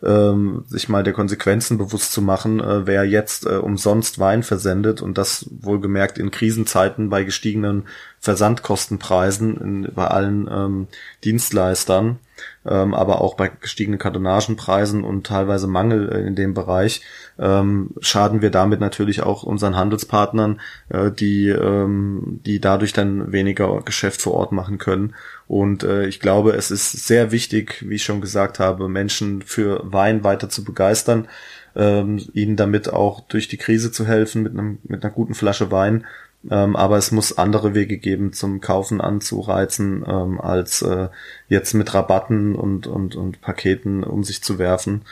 [0.03, 5.01] ähm, sich mal der Konsequenzen bewusst zu machen, äh, wer jetzt äh, umsonst Wein versendet
[5.01, 7.87] und das wohlgemerkt in Krisenzeiten bei gestiegenen
[8.19, 10.87] Versandkostenpreisen in, bei allen ähm,
[11.23, 12.19] Dienstleistern,
[12.65, 17.01] ähm, aber auch bei gestiegenen Kartonagenpreisen und teilweise Mangel äh, in dem Bereich,
[17.39, 23.81] ähm, schaden wir damit natürlich auch unseren Handelspartnern, äh, die, ähm, die dadurch dann weniger
[23.81, 25.15] Geschäft vor Ort machen können.
[25.47, 29.81] Und äh, ich glaube, es ist sehr wichtig, wie ich schon gesagt habe, Menschen für
[29.83, 31.27] Wein weiter zu begeistern,
[31.75, 35.71] ähm, ihnen damit auch durch die Krise zu helfen mit, einem, mit einer guten Flasche
[35.71, 36.05] Wein.
[36.49, 41.09] Ähm, aber es muss andere Wege geben, zum Kaufen anzureizen, ähm, als äh,
[41.47, 45.03] jetzt mit Rabatten und, und, und Paketen um sich zu werfen.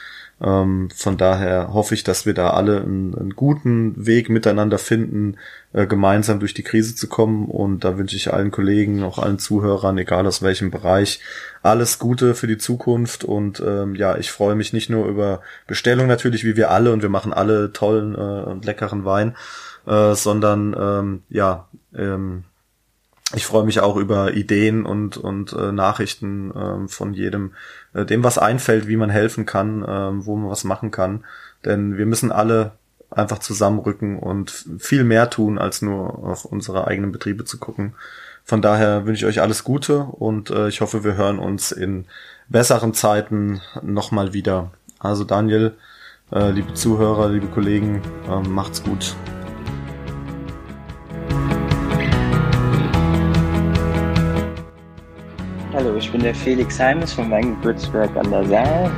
[0.41, 5.35] Ähm, von daher hoffe ich, dass wir da alle einen, einen guten Weg miteinander finden,
[5.73, 7.45] äh, gemeinsam durch die Krise zu kommen.
[7.45, 11.19] Und da wünsche ich allen Kollegen, auch allen Zuhörern, egal aus welchem Bereich,
[11.61, 13.25] alles Gute für die Zukunft.
[13.25, 17.01] Und ähm, ja, ich freue mich nicht nur über Bestellung natürlich, wie wir alle, und
[17.01, 19.35] wir machen alle tollen äh, und leckeren Wein,
[19.89, 22.43] äh, sondern ähm, ja, ähm,
[23.35, 27.53] ich freue mich auch über Ideen und, und äh, Nachrichten äh, von jedem,
[27.93, 31.25] äh, dem was einfällt, wie man helfen kann, äh, wo man was machen kann.
[31.65, 32.71] Denn wir müssen alle
[33.11, 37.95] einfach zusammenrücken und viel mehr tun, als nur auf unsere eigenen Betriebe zu gucken.
[38.43, 42.05] Von daher wünsche ich euch alles Gute und äh, ich hoffe, wir hören uns in
[42.47, 44.71] besseren Zeiten nochmal wieder.
[44.97, 45.73] Also Daniel,
[46.31, 49.15] äh, liebe Zuhörer, liebe Kollegen, äh, macht's gut.
[55.99, 58.89] Ich bin der Felix Heimes von Weingut Würzberg an der Saar.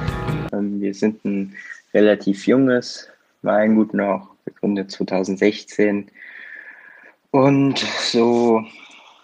[0.53, 1.55] Ähm, wir sind ein
[1.95, 3.09] relativ junges
[3.41, 6.11] Weingut noch, gegründet 2016.
[7.31, 8.63] Und so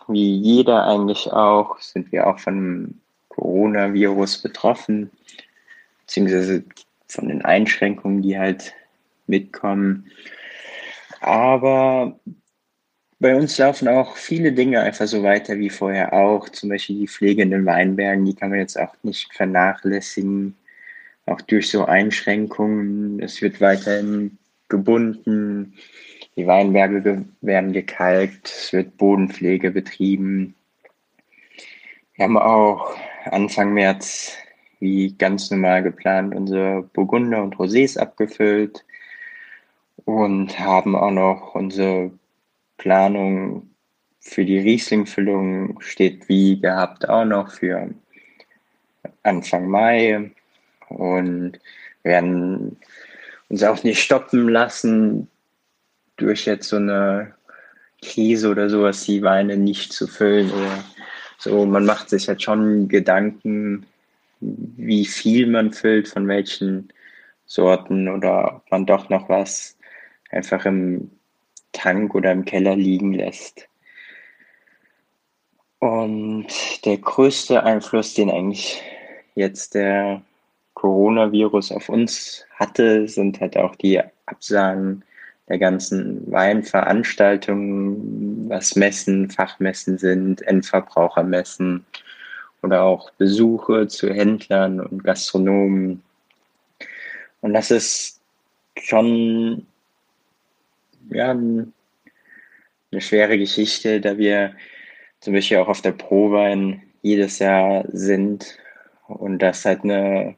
[0.07, 2.99] wie jeder eigentlich auch, sind wir auch von
[3.30, 5.11] Coronavirus betroffen,
[6.01, 6.63] beziehungsweise
[7.07, 8.73] von den Einschränkungen, die halt
[9.28, 10.09] mitkommen.
[11.21, 12.19] Aber
[13.20, 16.49] bei uns laufen auch viele Dinge einfach so weiter wie vorher auch.
[16.49, 20.55] Zum Beispiel die Pflege in den Weinbergen, die kann man jetzt auch nicht vernachlässigen.
[21.26, 23.20] Auch durch so Einschränkungen.
[23.22, 24.38] Es wird weiterhin
[24.70, 25.74] gebunden.
[26.36, 28.49] Die Weinberge werden gekalkt.
[28.49, 30.55] Es wird Bodenpflege betrieben.
[32.15, 32.95] Wir haben auch
[33.26, 34.38] Anfang März,
[34.80, 38.86] wie ganz normal geplant, unsere Burgunder und Rosés abgefüllt
[40.05, 42.11] und haben auch noch unsere
[42.78, 43.69] Planung
[44.19, 47.89] für die Riesling-Füllung steht wie gehabt auch noch für
[49.23, 50.32] Anfang Mai
[50.89, 51.59] und
[52.03, 52.78] werden
[53.49, 55.28] uns auch nicht stoppen lassen,
[56.17, 57.34] durch jetzt so eine
[58.01, 60.51] Krise oder sowas die Weine nicht zu füllen.
[60.51, 60.84] Oder
[61.38, 63.86] so, man macht sich halt schon Gedanken,
[64.39, 66.89] wie viel man füllt, von welchen
[67.45, 69.78] Sorten oder ob man doch noch was
[70.30, 71.09] einfach im
[71.72, 73.68] Tank oder im Keller liegen lässt.
[75.80, 76.47] Und
[76.86, 78.82] der größte Einfluss, den eigentlich
[79.36, 80.24] jetzt der
[80.74, 85.03] Coronavirus auf uns hatte, sind halt auch die Absagen
[85.47, 91.86] der ganzen Weinveranstaltungen, was Messen, Fachmessen sind, Endverbrauchermessen
[92.63, 96.03] oder auch Besuche zu Händlern und Gastronomen.
[97.41, 98.20] Und das ist
[98.76, 99.65] schon
[101.10, 101.72] ja, eine
[102.99, 104.55] schwere Geschichte, da wir
[105.20, 108.58] zum Beispiel auch auf der Prowein jedes Jahr sind
[109.08, 110.36] und das halt eine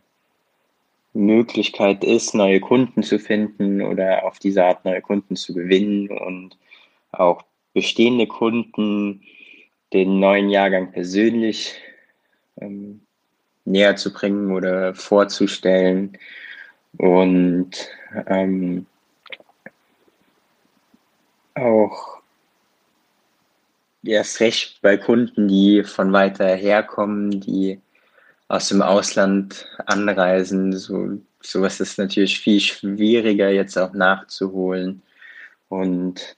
[1.14, 6.58] Möglichkeit ist, neue Kunden zu finden oder auf diese Art neue Kunden zu gewinnen und
[7.12, 7.44] auch
[7.74, 9.22] bestehende Kunden
[9.94, 11.76] den neuen Jahrgang persönlich
[12.62, 13.02] ähm,
[13.66, 16.18] näher zu bringen oder vorzustellen.
[16.98, 17.90] Und
[18.28, 18.86] ähm,
[21.62, 22.20] auch
[24.04, 27.80] erst recht bei Kunden, die von weiter herkommen, die
[28.48, 30.74] aus dem Ausland anreisen.
[30.74, 35.02] So, sowas ist natürlich viel schwieriger jetzt auch nachzuholen.
[35.70, 36.36] Und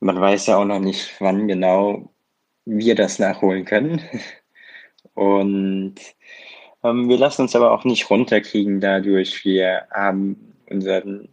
[0.00, 2.10] man weiß ja auch noch nicht, wann genau
[2.64, 4.00] wir das nachholen können.
[5.14, 5.96] Und
[6.84, 9.44] ähm, wir lassen uns aber auch nicht runterkriegen dadurch.
[9.44, 11.28] Wir haben unseren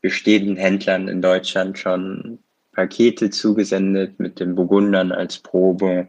[0.00, 2.38] bestehenden Händlern in Deutschland schon
[2.72, 6.06] Pakete zugesendet mit den Burgundern als Probe.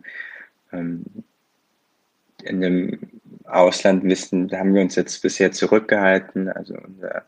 [0.71, 1.05] Ähm,
[2.43, 2.99] in dem
[3.45, 6.49] Ausland wissen, da haben wir uns jetzt bisher zurückgehalten.
[6.49, 7.23] Also unser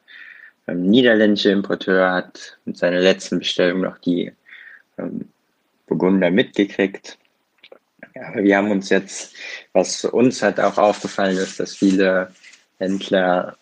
[0.68, 4.32] ähm, niederländischer Importeur hat mit seiner letzten Bestellung noch die
[4.98, 5.30] ähm,
[5.88, 7.18] Burgunder mitgekriegt.
[8.16, 9.36] Aber wir haben uns jetzt,
[9.74, 12.32] was uns halt auch aufgefallen ist, dass viele
[12.78, 13.58] Händler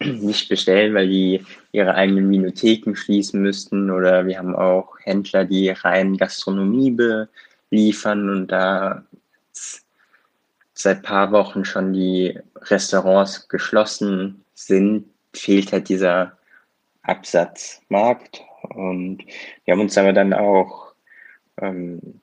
[0.04, 3.90] nicht bestellen, weil die ihre eigenen Minotheken schließen müssten.
[3.90, 6.96] Oder wir haben auch Händler, die rein Gastronomie
[7.70, 9.04] beliefern und da
[10.72, 16.38] seit paar Wochen schon die Restaurants geschlossen sind, fehlt halt dieser
[17.02, 18.42] Absatzmarkt.
[18.62, 19.24] Und
[19.64, 20.92] wir haben uns aber dann auch,
[21.60, 22.20] ähm,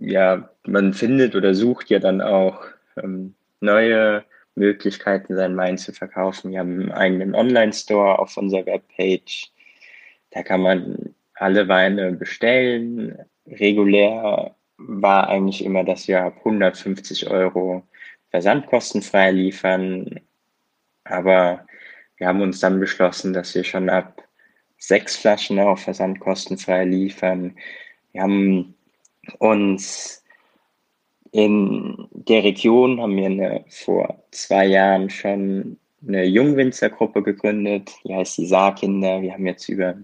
[0.00, 2.64] ja, man findet oder sucht ja dann auch
[2.96, 4.24] ähm, neue
[4.56, 6.50] Möglichkeiten, sein Wein zu verkaufen.
[6.50, 9.52] Wir haben einen eigenen Online-Store auf unserer Webpage.
[10.30, 13.18] Da kann man alle Weine bestellen.
[13.46, 17.82] Regulär war eigentlich immer, dass wir ab 150 Euro
[18.30, 20.20] versandkostenfrei liefern.
[21.04, 21.66] Aber
[22.16, 24.22] wir haben uns dann beschlossen, dass wir schon ab
[24.78, 27.56] sechs Flaschen auch versandkostenfrei liefern.
[28.12, 28.74] Wir haben
[29.38, 30.24] uns
[31.32, 38.38] in der Region haben wir eine, vor zwei Jahren schon eine Jungwinzergruppe gegründet, die heißt
[38.38, 39.22] die Saarkinder.
[39.22, 39.96] Wir haben jetzt über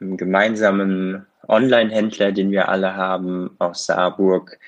[0.00, 4.58] einen gemeinsamen Online-Händler, den wir alle haben aus Saarburg,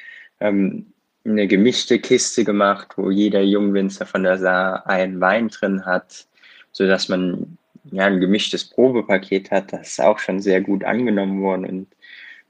[0.40, 0.86] ähm,
[1.24, 6.26] eine gemischte Kiste gemacht, wo jeder Jungwinzer von der Saar einen Wein drin hat,
[6.72, 7.56] so dass man
[7.90, 9.72] ja ein gemischtes Probepaket hat.
[9.72, 11.86] Das ist auch schon sehr gut angenommen worden und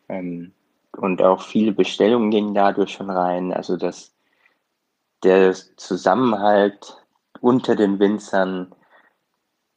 [0.09, 0.53] ähm,
[0.97, 3.53] und auch viele Bestellungen gingen dadurch schon rein.
[3.53, 4.13] Also dass
[5.23, 6.97] der Zusammenhalt
[7.41, 8.75] unter den Winzern,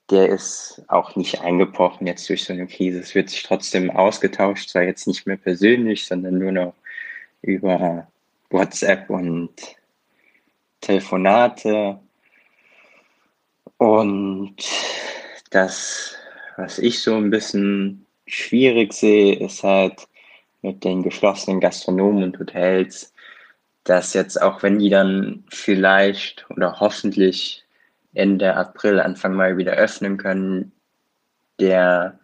[0.09, 2.99] der ist auch nicht eingebrochen jetzt durch so eine Krise.
[2.99, 6.73] Es wird sich trotzdem ausgetauscht, zwar jetzt nicht mehr persönlich, sondern nur noch
[7.41, 8.07] über
[8.49, 9.51] WhatsApp und
[10.81, 11.99] Telefonate.
[13.77, 14.55] Und
[15.51, 16.15] das,
[16.55, 20.07] was ich so ein bisschen schwierig sehe, ist halt
[20.61, 23.13] mit den geschlossenen Gastronomen und Hotels,
[23.83, 27.63] dass jetzt auch wenn die dann vielleicht oder hoffentlich
[28.13, 30.71] Ende April, Anfang Mai wieder öffnen können,
[31.59, 32.19] der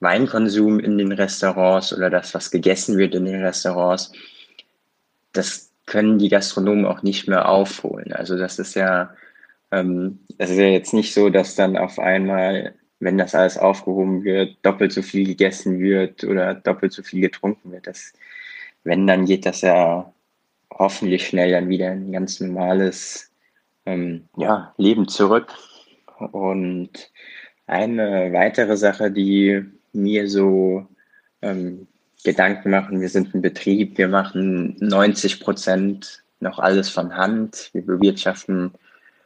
[0.00, 4.12] Weinkonsum in den Restaurants oder das, was gegessen wird in den Restaurants,
[5.32, 8.12] das können die Gastronomen auch nicht mehr aufholen.
[8.12, 9.14] Also das ist ja,
[9.70, 12.74] ähm, es ist ja jetzt nicht so, dass dann auf einmal,
[13.04, 17.70] wenn das alles aufgehoben wird, doppelt so viel gegessen wird oder doppelt so viel getrunken
[17.70, 17.86] wird.
[17.86, 18.14] Das,
[18.82, 20.12] wenn, dann geht das ja
[20.70, 23.30] hoffentlich schnell dann wieder ein ganz normales
[23.86, 25.52] ähm, ja, Leben zurück.
[26.32, 27.10] Und
[27.66, 30.86] eine weitere Sache, die mir so
[31.42, 31.86] ähm,
[32.24, 37.84] Gedanken machen, wir sind ein Betrieb, wir machen 90 Prozent noch alles von Hand, wir
[37.84, 38.72] bewirtschaften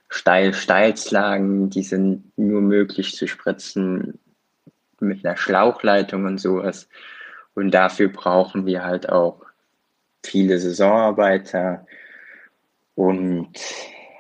[0.09, 4.19] steil Steilslagen, die sind nur möglich zu spritzen
[5.01, 6.89] mit einer Schlauchleitung und sowas.
[7.55, 9.45] Und dafür brauchen wir halt auch
[10.25, 11.87] viele Saisonarbeiter
[12.95, 13.51] und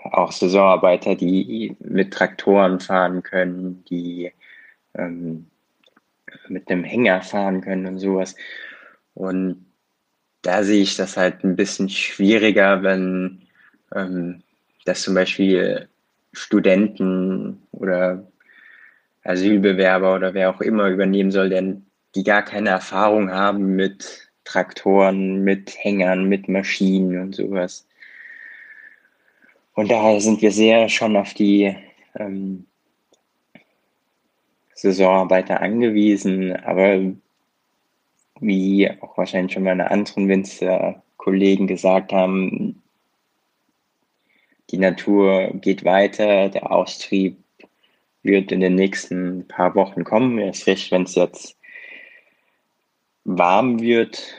[0.04, 4.32] auch Saisonarbeiter, die mit Traktoren fahren können, die
[4.94, 5.46] ähm,
[6.48, 8.36] mit einem Hänger fahren können und sowas.
[9.14, 9.66] Und
[10.42, 13.42] da sehe ich das halt ein bisschen schwieriger, wenn
[13.94, 14.42] ähm,
[14.84, 15.88] das zum Beispiel
[16.32, 18.26] Studenten oder
[19.24, 25.44] Asylbewerber oder wer auch immer übernehmen soll, denn die gar keine Erfahrung haben mit Traktoren,
[25.44, 27.86] mit Hängern, mit Maschinen und sowas.
[29.74, 31.76] Und daher sind wir sehr schon auf die
[32.18, 32.66] ähm,
[34.74, 37.00] Saisonarbeiter angewiesen, aber
[38.40, 42.82] wie auch wahrscheinlich schon meine anderen Winzer-Kollegen gesagt haben,
[44.70, 47.36] die Natur geht weiter, der Austrieb
[48.22, 51.56] wird in den nächsten paar Wochen kommen, erst recht, wenn es jetzt
[53.24, 54.34] warm wird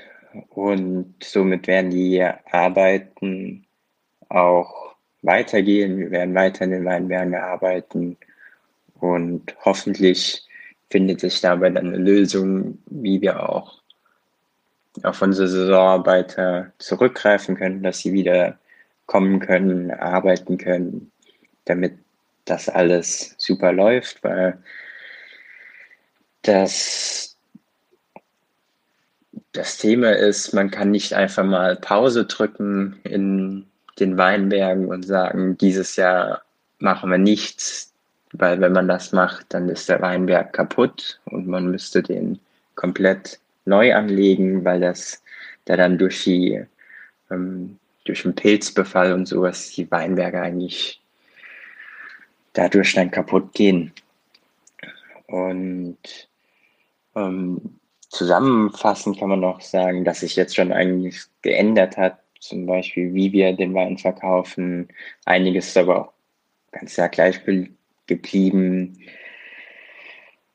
[0.50, 3.66] und somit werden die Arbeiten
[4.30, 5.98] auch weitergehen.
[5.98, 8.18] Wir werden weiter in den Weinbergen arbeiten
[9.00, 10.44] und hoffentlich
[10.90, 13.80] findet sich dabei dann eine Lösung, wie wir auch
[15.04, 18.58] auf unsere Saisonarbeiter zurückgreifen können, dass sie wieder
[19.10, 21.12] kommen können, arbeiten können,
[21.66, 21.98] damit
[22.46, 24.60] das alles super läuft, weil
[26.44, 27.36] das,
[29.52, 33.66] das Thema ist, man kann nicht einfach mal Pause drücken in
[34.00, 36.44] den Weinbergen und sagen, dieses Jahr
[36.78, 37.92] machen wir nichts,
[38.34, 42.40] weil wenn man das macht, dann ist der Weinberg kaputt und man müsste den
[42.76, 45.24] komplett neu anlegen, weil das
[45.66, 46.64] da dann durch die
[47.32, 47.80] ähm,
[48.10, 51.00] durch einen Pilzbefall und sowas die Weinberge eigentlich
[52.54, 53.94] dadurch dann kaputt gehen.
[55.28, 55.98] Und
[57.16, 57.80] ähm,
[58.10, 63.32] zusammenfassend kann man noch sagen, dass sich jetzt schon eigentlich geändert hat, zum Beispiel wie
[63.32, 64.90] wir den Wein verkaufen.
[65.26, 66.14] Einiges ist aber auch
[66.72, 67.42] ganz ja gleich
[68.08, 68.98] geblieben.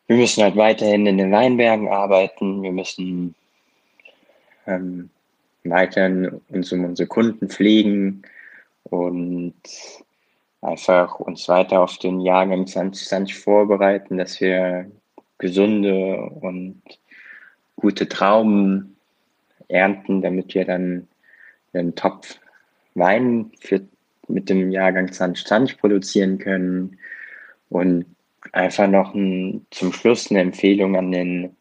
[0.08, 2.64] Wir müssen halt weiterhin in den Weinbergen arbeiten.
[2.64, 3.36] Wir müssen
[4.66, 5.10] ähm,
[5.64, 8.22] weiterhin uns um unsere Kunden pflegen
[8.84, 9.54] und
[10.60, 14.90] einfach uns weiter auf den Jahrgang 2020 vorbereiten, dass wir
[15.38, 16.82] gesunde und
[17.76, 18.96] gute Trauben
[19.68, 21.08] ernten, damit wir dann
[21.72, 22.38] einen Topf
[22.94, 23.80] Wein für,
[24.28, 26.98] mit dem Jahrgang 2020 produzieren können.
[27.68, 28.06] Und
[28.52, 31.56] einfach noch ein, zum Schluss eine Empfehlung an den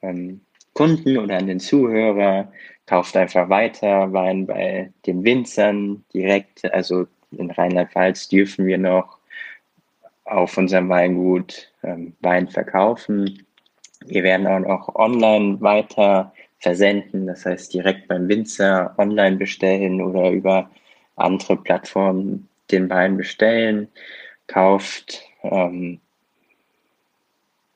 [0.00, 0.40] ähm,
[0.82, 2.50] Kunden oder an den Zuhörer,
[2.86, 6.64] kauft einfach weiter Wein bei den Winzern direkt.
[6.74, 9.18] Also in Rheinland-Pfalz dürfen wir noch
[10.24, 13.46] auf unserem Weingut ähm, Wein verkaufen.
[14.06, 20.30] Wir werden auch noch online weiter versenden, das heißt direkt beim Winzer online bestellen oder
[20.30, 20.68] über
[21.14, 23.86] andere Plattformen den Wein bestellen,
[24.48, 26.00] kauft ähm,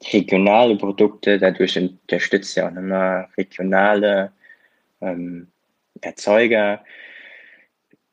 [0.05, 4.32] regionale Produkte, dadurch unterstützt ihr auch nochmal regionale
[5.01, 5.49] ähm,
[6.01, 6.84] Erzeuger.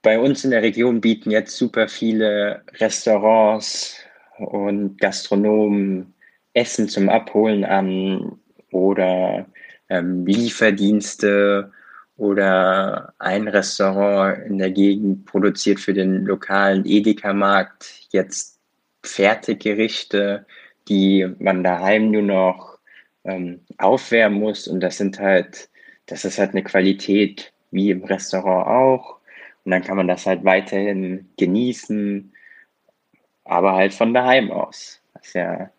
[0.02, 4.00] Bei uns in der Region bieten jetzt super viele Restaurants
[4.38, 6.14] und Gastronomen
[6.54, 8.40] Essen zum Abholen an
[8.72, 9.46] oder
[9.90, 11.72] ähm, Lieferdienste
[12.18, 18.60] oder ein Restaurant in der Gegend produziert für den lokalen Edeka-Markt jetzt
[19.04, 20.46] Fertiggerichte,
[20.88, 22.78] die man daheim nur noch
[23.24, 24.68] ähm, aufwärmen muss.
[24.68, 25.70] Und das sind halt,
[26.06, 29.20] das ist halt eine Qualität wie im Restaurant auch.
[29.66, 32.34] Und dann kann man das halt weiterhin genießen,
[33.46, 35.70] aber halt von daheim aus, was ja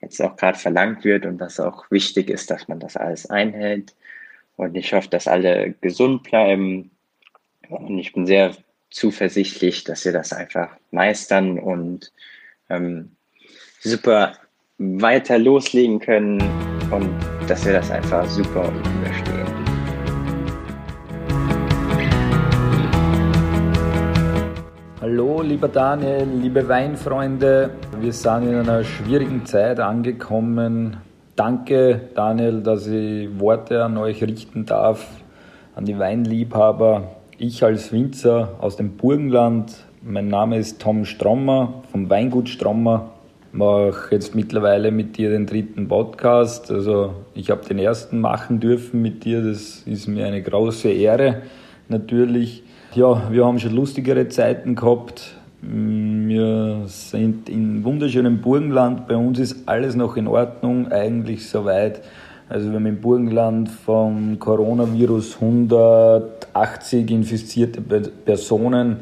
[0.00, 3.94] jetzt auch gerade verlangt wird und was auch wichtig ist, dass man das alles einhält.
[4.56, 6.90] Und ich hoffe, dass alle gesund bleiben.
[7.68, 8.54] Und ich bin sehr
[8.90, 12.12] zuversichtlich, dass wir das einfach meistern und
[12.68, 13.12] ähm,
[13.80, 14.36] super
[14.80, 16.42] weiter loslegen können
[16.90, 17.10] und
[17.46, 19.46] dass wir das einfach super überstehen.
[25.02, 27.70] Hallo, lieber Daniel, liebe Weinfreunde.
[28.00, 30.96] Wir sind in einer schwierigen Zeit angekommen.
[31.36, 35.06] Danke, Daniel, dass ich Worte an euch richten darf,
[35.74, 37.16] an die Weinliebhaber.
[37.36, 43.10] Ich als Winzer aus dem Burgenland, mein Name ist Tom Strommer vom Weingut Strommer
[43.52, 46.70] mache jetzt mittlerweile mit dir den dritten Podcast.
[46.70, 49.42] Also ich habe den ersten machen dürfen mit dir.
[49.42, 51.42] Das ist mir eine große Ehre
[51.88, 52.62] natürlich.
[52.94, 55.36] Ja, wir haben schon lustigere Zeiten gehabt.
[55.62, 59.06] Wir sind in wunderschönem Burgenland.
[59.06, 62.00] Bei uns ist alles noch in Ordnung, eigentlich soweit.
[62.48, 68.96] Also wir haben im Burgenland vom Coronavirus 180 infizierte Personen.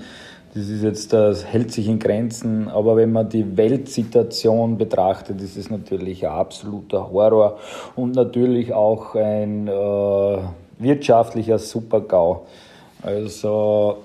[0.54, 5.58] Das ist jetzt, das hält sich in Grenzen, aber wenn man die Weltsituation betrachtet, ist
[5.58, 7.58] es natürlich ein absoluter Horror
[7.96, 10.38] und natürlich auch ein äh,
[10.78, 12.46] wirtschaftlicher Supergau.
[13.02, 13.98] Also,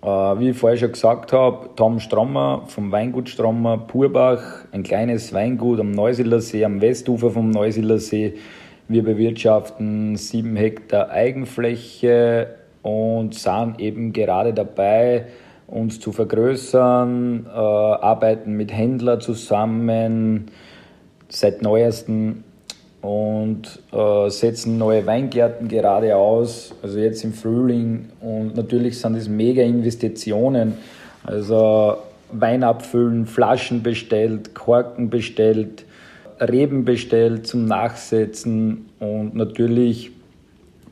[0.00, 5.34] äh, wie ich vorher schon gesagt habe, Tom Strommer vom Weingut Strommer, Purbach, ein kleines
[5.34, 8.34] Weingut am Neusiedler See, am Westufer vom Neusiedler See.
[8.88, 15.26] Wir bewirtschaften sieben Hektar Eigenfläche und sind eben gerade dabei,
[15.66, 20.50] uns zu vergrößern, äh, arbeiten mit Händlern zusammen
[21.28, 22.44] seit neuestem
[23.00, 28.10] und äh, setzen neue Weingärten gerade aus, also jetzt im Frühling.
[28.20, 30.74] Und natürlich sind es mega Investitionen,
[31.24, 31.96] also
[32.30, 35.84] Wein abfüllen, Flaschen bestellt, Korken bestellt,
[36.40, 38.86] Reben bestellt zum Nachsetzen.
[39.00, 40.10] Und natürlich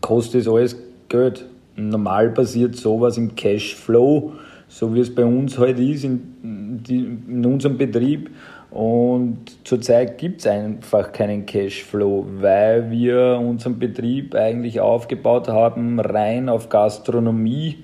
[0.00, 0.76] kostet es alles
[1.08, 1.44] Geld
[1.88, 4.32] normal passiert sowas im Cashflow,
[4.68, 8.30] so wie es bei uns heute ist in, in unserem Betrieb.
[8.70, 16.48] Und zurzeit gibt es einfach keinen Cashflow, weil wir unseren Betrieb eigentlich aufgebaut haben, rein
[16.48, 17.78] auf Gastronomie,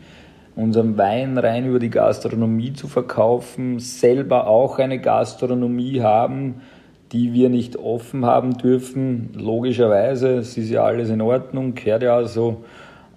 [0.55, 6.62] unseren Wein rein über die Gastronomie zu verkaufen, selber auch eine Gastronomie haben,
[7.12, 9.30] die wir nicht offen haben dürfen.
[9.34, 12.64] Logischerweise, es ist ja alles in Ordnung, gehört ja so.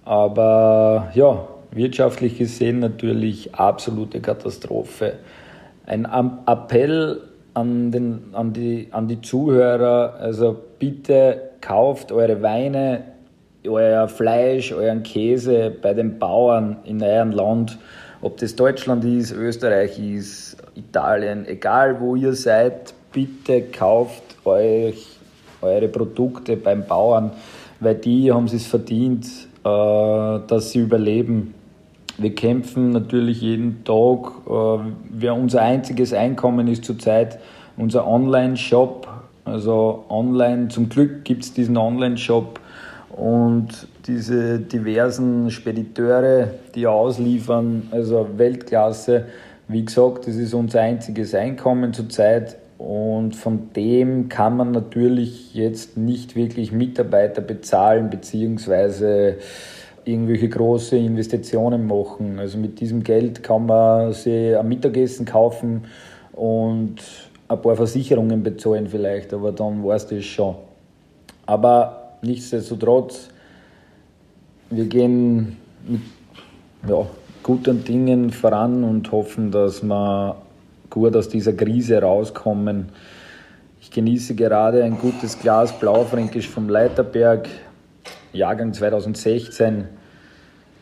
[0.09, 5.19] Aber ja, wirtschaftlich gesehen natürlich absolute Katastrophe.
[5.85, 6.07] Ein
[6.47, 7.21] Appell
[7.53, 13.03] an, den, an, die, an die Zuhörer, also bitte kauft eure Weine,
[13.67, 17.77] euer Fleisch, euren Käse bei den Bauern in eurem Land,
[18.23, 25.05] ob das Deutschland ist, Österreich ist, Italien, egal wo ihr seid, bitte kauft euch
[25.61, 27.29] eure Produkte beim Bauern,
[27.79, 31.53] weil die haben es verdient, dass sie überleben.
[32.17, 34.31] Wir kämpfen natürlich jeden Tag.
[34.45, 34.79] Äh,
[35.09, 37.39] wir, unser einziges Einkommen ist zurzeit
[37.77, 39.07] unser Online-Shop.
[39.45, 42.59] Also online, zum Glück gibt es diesen Online-Shop
[43.09, 49.25] und diese diversen Spediteure, die ausliefern, also Weltklasse.
[49.67, 55.97] Wie gesagt, das ist unser einziges Einkommen zurzeit und von dem kann man natürlich jetzt
[55.97, 59.35] nicht wirklich Mitarbeiter bezahlen, beziehungsweise
[60.05, 62.39] irgendwelche große Investitionen machen.
[62.39, 65.83] Also mit diesem Geld kann man sich ein Mittagessen kaufen
[66.31, 67.01] und
[67.49, 70.55] ein paar Versicherungen bezahlen vielleicht, aber dann war es das schon.
[71.45, 73.27] Aber nichtsdestotrotz,
[74.69, 75.99] wir gehen mit
[76.87, 77.05] ja,
[77.43, 80.37] guten Dingen voran und hoffen, dass wir
[80.89, 82.89] gut aus dieser Krise rauskommen.
[83.81, 87.47] Ich genieße gerade ein gutes Glas Blaufränkisch vom Leiterberg,
[88.33, 89.85] Jahrgang 2016.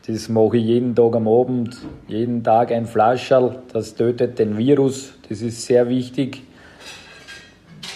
[0.07, 1.77] Das mache ich jeden Tag am Abend,
[2.07, 3.57] jeden Tag ein Flascherl.
[3.73, 5.13] Das tötet den Virus.
[5.27, 6.43] Das ist sehr wichtig.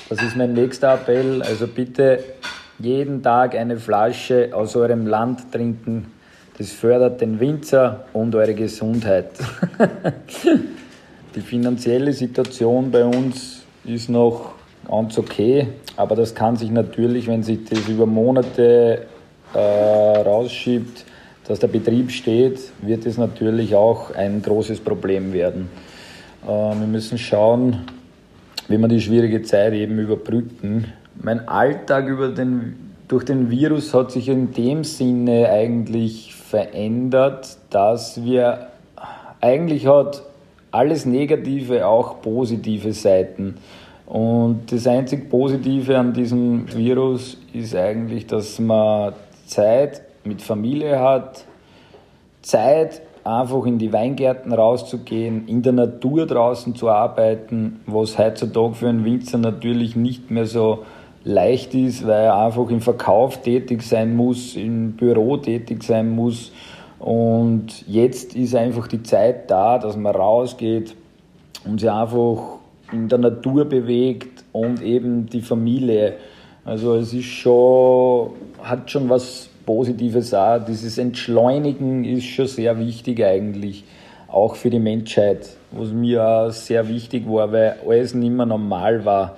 [0.10, 1.42] Das ist mein nächster Appell.
[1.42, 2.20] Also bitte
[2.80, 6.08] jeden Tag eine Flasche aus eurem Land trinken.
[6.58, 9.30] Das fördert den Winzer und eure Gesundheit.
[11.34, 14.52] Die finanzielle Situation bei uns ist noch
[14.86, 19.06] ganz okay, aber das kann sich natürlich, wenn sich das über Monate
[19.54, 21.06] äh, rausschiebt,
[21.48, 25.70] dass der Betrieb steht, wird es natürlich auch ein großes Problem werden.
[26.44, 27.86] Äh, wir müssen schauen,
[28.68, 30.92] wie wir die schwierige Zeit eben überbrücken.
[31.16, 32.76] Mein Alltag über den,
[33.08, 38.68] durch den Virus hat sich in dem Sinne eigentlich verändert, dass wir
[39.40, 40.24] eigentlich hat
[40.72, 43.56] alles Negative auch positive Seiten.
[44.06, 49.14] Und das einzig Positive an diesem Virus ist eigentlich, dass man
[49.46, 51.46] Zeit mit Familie hat,
[52.42, 58.90] Zeit einfach in die Weingärten rauszugehen, in der Natur draußen zu arbeiten, was heutzutage für
[58.90, 60.80] einen Winzer natürlich nicht mehr so
[61.24, 66.52] leicht ist, weil er einfach im Verkauf tätig sein muss, im Büro tätig sein muss
[67.02, 70.96] und jetzt ist einfach die Zeit da, dass man rausgeht
[71.66, 72.60] und sich einfach
[72.92, 76.18] in der Natur bewegt und eben die Familie.
[76.64, 80.64] Also es ist schon, hat schon was Positives auch.
[80.64, 83.84] Dieses Entschleunigen ist schon sehr wichtig eigentlich,
[84.28, 89.04] auch für die Menschheit, was mir auch sehr wichtig war, weil alles nicht mehr normal
[89.06, 89.38] war,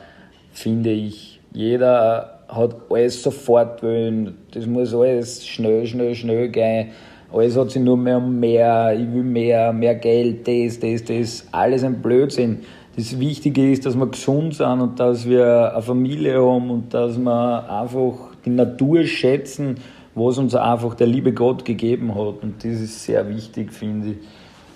[0.51, 1.39] finde ich.
[1.53, 6.89] Jeder hat alles sofort wollen, das muss alles schnell, schnell, schnell gehen
[7.33, 11.47] alles hat sich nur mehr um mehr, ich will mehr, mehr Geld, das, das, das,
[11.51, 12.59] alles ein Blödsinn.
[12.95, 17.17] Das Wichtige ist, dass wir gesund sind und dass wir eine Familie haben und dass
[17.17, 18.13] wir einfach
[18.45, 19.77] die Natur schätzen,
[20.13, 22.43] was uns einfach der liebe Gott gegeben hat.
[22.43, 24.17] Und das ist sehr wichtig, finde ich.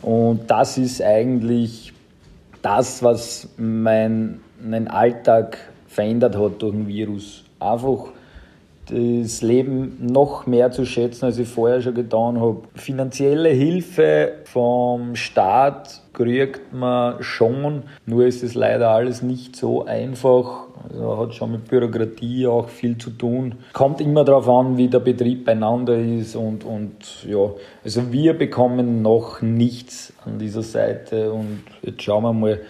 [0.02, 1.94] Und das ist eigentlich
[2.64, 7.44] das, was mein, meinen Alltag verändert hat durch den Virus.
[7.60, 8.08] Einfach
[8.90, 12.62] das Leben noch mehr zu schätzen, als ich vorher schon getan habe.
[12.76, 20.68] Finanzielle Hilfe vom Staat kriegt man schon, nur ist es leider alles nicht so einfach.
[20.90, 23.56] Also hat schon mit Bürokratie auch viel zu tun.
[23.74, 27.52] Kommt immer darauf an, wie der Betrieb beieinander ist und, und ja,
[27.84, 32.62] also wir bekommen noch nichts an dieser Seite und jetzt schauen wir mal.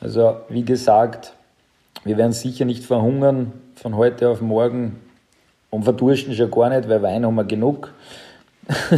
[0.00, 1.34] Also wie gesagt,
[2.04, 4.96] wir werden sicher nicht verhungern von heute auf morgen.
[5.74, 7.94] Und verdursten schon gar nicht, weil Wein haben wir genug.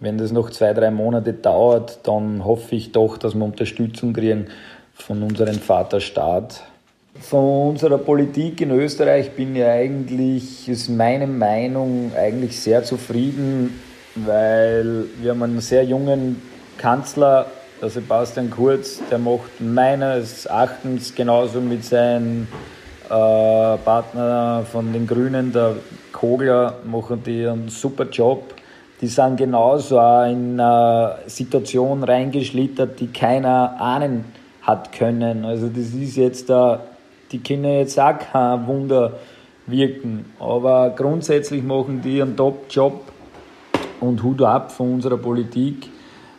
[0.00, 4.46] Wenn das noch zwei, drei Monate dauert, dann hoffe ich doch, dass wir Unterstützung kriegen
[4.94, 6.62] von unserem Vaterstaat.
[7.20, 13.80] Von unserer Politik in Österreich bin ich eigentlich, ist meine Meinung, eigentlich sehr zufrieden,
[14.14, 16.40] weil wir haben einen sehr jungen
[16.76, 17.46] Kanzler,
[17.82, 22.46] der Sebastian Kurz, der macht meines Erachtens genauso mit seinen
[23.08, 25.76] Partner von den Grünen, der
[26.12, 28.54] Kogler, machen die einen super Job.
[29.00, 34.24] Die sind genauso in eine Situation reingeschlittert, die keiner ahnen
[34.62, 35.44] hat können.
[35.44, 36.52] Also das ist jetzt,
[37.32, 39.12] die können jetzt auch kein Wunder
[39.66, 40.24] wirken.
[40.40, 43.00] Aber grundsätzlich machen die einen Top-Job
[44.00, 45.88] und Hut ab von unserer Politik,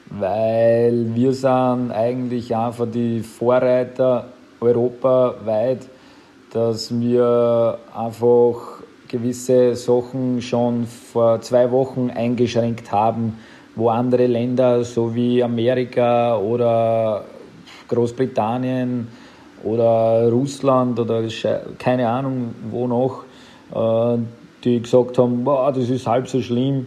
[0.09, 4.25] weil wir sind eigentlich einfach die Vorreiter
[4.59, 5.87] europaweit
[6.51, 13.37] dass wir einfach gewisse Sachen schon vor zwei Wochen eingeschränkt haben,
[13.75, 17.25] wo andere Länder, so wie Amerika oder
[17.87, 19.07] Großbritannien
[19.63, 21.23] oder Russland oder
[21.77, 23.23] keine Ahnung wo noch,
[23.73, 24.19] äh,
[24.63, 26.85] die gesagt haben, boah, das ist halb so schlimm.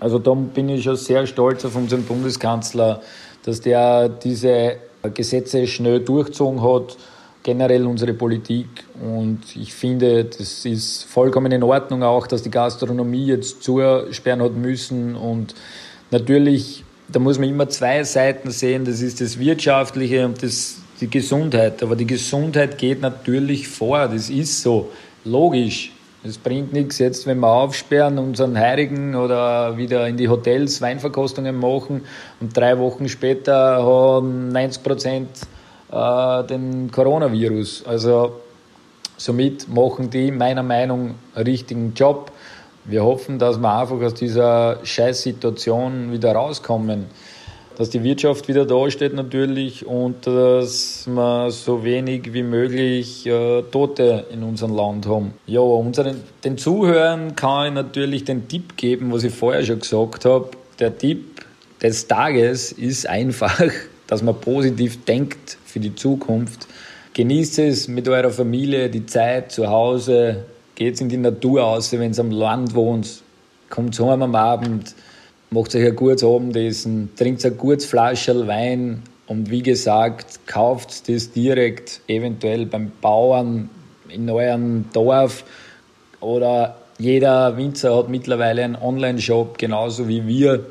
[0.00, 3.00] Also da bin ich schon sehr stolz auf unseren Bundeskanzler,
[3.44, 4.76] dass der diese
[5.14, 6.96] Gesetze schnell durchgezogen hat
[7.42, 8.66] generell unsere Politik.
[9.00, 14.54] Und ich finde, das ist vollkommen in Ordnung auch, dass die Gastronomie jetzt zusperren hat
[14.54, 15.16] müssen.
[15.16, 15.54] Und
[16.10, 18.84] natürlich, da muss man immer zwei Seiten sehen.
[18.84, 21.82] Das ist das Wirtschaftliche und das, die Gesundheit.
[21.82, 24.08] Aber die Gesundheit geht natürlich vor.
[24.08, 24.90] Das ist so.
[25.24, 25.92] Logisch.
[26.24, 31.58] Es bringt nichts jetzt, wenn wir aufsperren, unseren Heiligen oder wieder in die Hotels Weinverkostungen
[31.58, 32.02] machen
[32.40, 35.28] und drei Wochen später haben 90 Prozent
[35.92, 37.84] äh, den Coronavirus.
[37.86, 38.40] Also
[39.16, 42.32] somit machen die meiner Meinung einen richtigen Job.
[42.84, 47.06] Wir hoffen, dass wir einfach aus dieser Scheißsituation wieder rauskommen.
[47.78, 53.62] dass die Wirtschaft wieder da steht natürlich und dass wir so wenig wie möglich äh,
[53.62, 55.32] Tote in unserem Land haben.
[55.46, 60.26] Ja, unseren, den Zuhörern kann ich natürlich den Tipp geben, was ich vorher schon gesagt
[60.26, 60.50] habe.
[60.80, 61.46] Der Tipp
[61.80, 63.58] des Tages ist einfach,
[64.06, 66.66] dass man positiv denkt für die Zukunft.
[67.14, 70.44] Genießt es mit eurer Familie, die Zeit zu Hause,
[70.74, 73.22] geht in die Natur aus, wenn ihr am Land wohnt,
[73.70, 74.94] kommt heim am Abend,
[75.50, 79.02] macht euch ein gutes Abendessen, trinkt ein gutes Flascherl Wein.
[79.26, 83.70] Und wie gesagt, kauft das direkt eventuell beim Bauern
[84.08, 85.44] in eurem Dorf.
[86.20, 90.66] Oder jeder Winzer hat mittlerweile einen Online-Shop, genauso wie wir,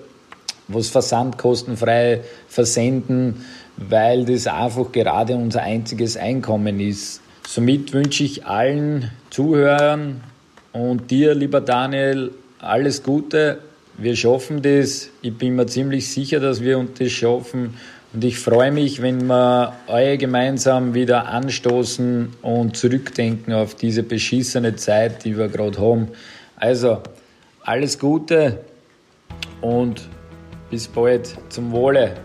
[0.67, 3.45] was versandkostenfrei versenden,
[3.89, 7.21] weil das einfach gerade unser einziges Einkommen ist.
[7.47, 10.21] Somit wünsche ich allen Zuhörern
[10.71, 13.59] und dir, lieber Daniel, alles Gute
[14.01, 15.09] wir schaffen das.
[15.21, 17.75] Ich bin mir ziemlich sicher, dass wir uns das schaffen.
[18.13, 24.75] Und ich freue mich, wenn wir alle gemeinsam wieder anstoßen und zurückdenken auf diese beschissene
[24.75, 26.07] Zeit, die wir gerade haben.
[26.55, 27.01] Also,
[27.63, 28.61] alles Gute
[29.61, 30.01] und
[30.71, 32.15] bis bald zum Wohle.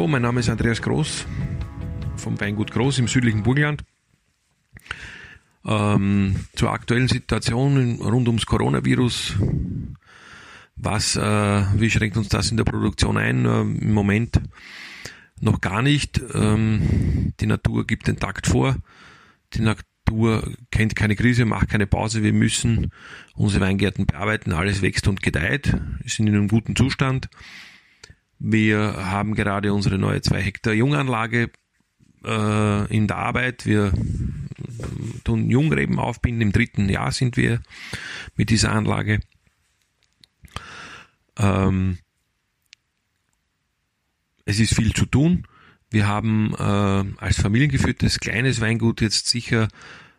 [0.00, 1.26] Hallo, mein Name ist Andreas Groß
[2.16, 3.84] vom Weingut Groß im südlichen Burgenland
[5.66, 9.34] ähm, zur aktuellen Situation rund ums Coronavirus.
[10.76, 11.20] Was, äh,
[11.78, 13.44] wie schränkt uns das in der Produktion ein?
[13.44, 14.40] Äh, Im Moment
[15.38, 16.18] noch gar nicht.
[16.32, 18.76] Ähm, die Natur gibt den Takt vor.
[19.52, 22.22] Die Natur kennt keine Krise, macht keine Pause.
[22.22, 22.90] Wir müssen
[23.34, 24.52] unsere Weingärten bearbeiten.
[24.52, 25.74] Alles wächst und gedeiht.
[26.00, 27.28] Wir sind in einem guten Zustand.
[28.42, 31.50] Wir haben gerade unsere neue 2 Hektar Junganlage
[32.24, 33.66] äh, in der Arbeit.
[33.66, 33.92] Wir
[35.24, 36.40] tun Jungreben aufbinden.
[36.40, 37.60] Im dritten Jahr sind wir
[38.36, 39.20] mit dieser Anlage.
[41.36, 41.98] Ähm,
[44.46, 45.46] es ist viel zu tun.
[45.90, 49.68] Wir haben äh, als familiengeführtes kleines Weingut jetzt sicher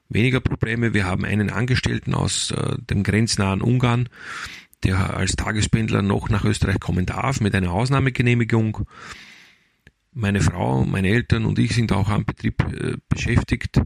[0.10, 0.94] weniger Probleme.
[0.94, 4.10] Wir haben einen Angestellten aus äh, dem grenznahen Ungarn,
[4.84, 8.88] der als Tagespendler noch nach Österreich kommen darf mit einer Ausnahmegenehmigung.
[10.14, 13.80] Meine Frau, meine Eltern und ich sind auch am Betrieb äh, beschäftigt.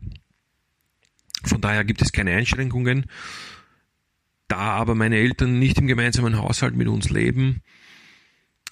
[1.44, 3.06] Von daher gibt es keine Einschränkungen.
[4.48, 7.62] Da aber meine Eltern nicht im gemeinsamen Haushalt mit uns leben,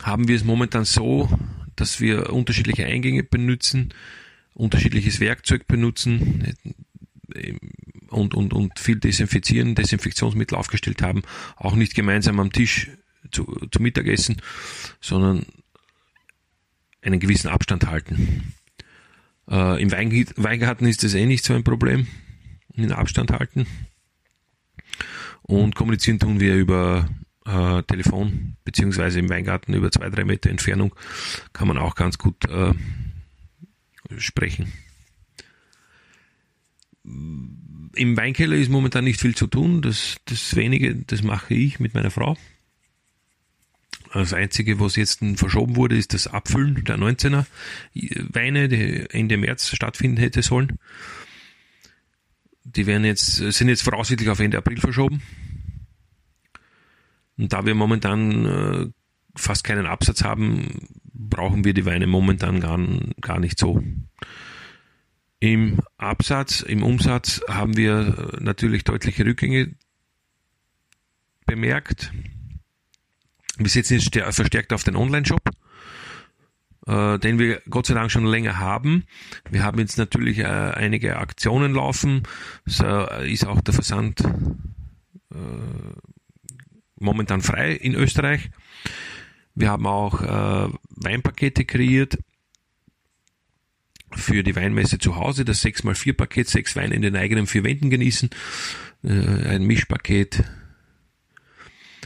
[0.02, 1.30] haben wir es momentan so,
[1.76, 3.94] dass wir unterschiedliche Eingänge benutzen,
[4.54, 6.56] unterschiedliches Werkzeug benutzen
[8.14, 11.24] und, und, und viel desinfizieren, Desinfektionsmittel aufgestellt haben,
[11.56, 12.90] auch nicht gemeinsam am Tisch
[13.32, 14.42] zu, zu Mittagessen,
[15.02, 15.46] sondern
[17.02, 18.54] einen gewissen Abstand halten.
[19.50, 22.08] Äh, Im Weingarten ist das eh nicht so ein Problem
[22.76, 23.68] in Abstand halten.
[25.42, 27.10] Und kommunizieren tun wir über
[27.46, 30.96] äh, Telefon, beziehungsweise im Weingarten über zwei, drei Meter Entfernung
[31.52, 32.74] kann man auch ganz gut äh,
[34.18, 34.72] sprechen.
[37.96, 39.82] Im Weinkeller ist momentan nicht viel zu tun.
[39.82, 42.38] Das, das wenige, das mache ich mit meiner Frau.
[44.14, 47.46] Das Einzige, was jetzt verschoben wurde, ist das Abfüllen der 19er
[48.32, 50.78] Weine, die Ende März stattfinden hätte sollen.
[52.64, 55.22] Die werden jetzt, sind jetzt voraussichtlich auf Ende April verschoben.
[57.38, 58.88] Und da wir momentan äh,
[59.36, 62.80] fast keinen Absatz haben, brauchen wir die Weine momentan gar,
[63.20, 63.84] gar nicht so.
[65.44, 69.76] Im Absatz, im Umsatz haben wir natürlich deutliche Rückgänge
[71.46, 72.14] bemerkt.
[73.58, 75.42] Wir setzen jetzt verstärkt auf den Online-Shop
[76.88, 79.04] äh, den wir Gott sei Dank schon länger haben.
[79.50, 82.24] Wir haben jetzt natürlich äh, einige Aktionen laufen.
[82.66, 85.36] So äh, ist auch der Versand äh,
[87.02, 88.50] momentan frei in Österreich.
[89.56, 92.18] Wir haben auch äh, Weinpakete kreiert
[94.16, 97.90] für die Weinmesse zu Hause, das 6x4 Paket, sechs Weine in den eigenen vier Wänden
[97.90, 98.30] genießen,
[99.04, 100.44] äh, ein Mischpaket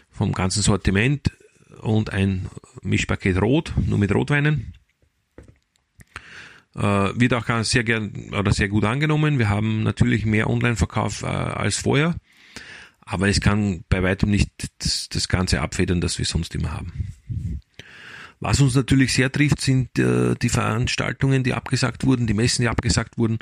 [0.09, 1.31] vom ganzen Sortiment
[1.81, 2.49] und ein
[2.81, 4.73] Mischpaket Rot, nur mit Rotweinen.
[6.75, 9.39] Äh, wird auch ganz sehr gern oder sehr gut angenommen.
[9.39, 12.15] Wir haben natürlich mehr Online-Verkauf äh, als vorher,
[13.01, 17.13] aber es kann bei weitem nicht das, das Ganze abfedern, das wir sonst immer haben.
[18.39, 22.69] Was uns natürlich sehr trifft, sind äh, die Veranstaltungen, die abgesagt wurden, die Messen, die
[22.69, 23.39] abgesagt wurden,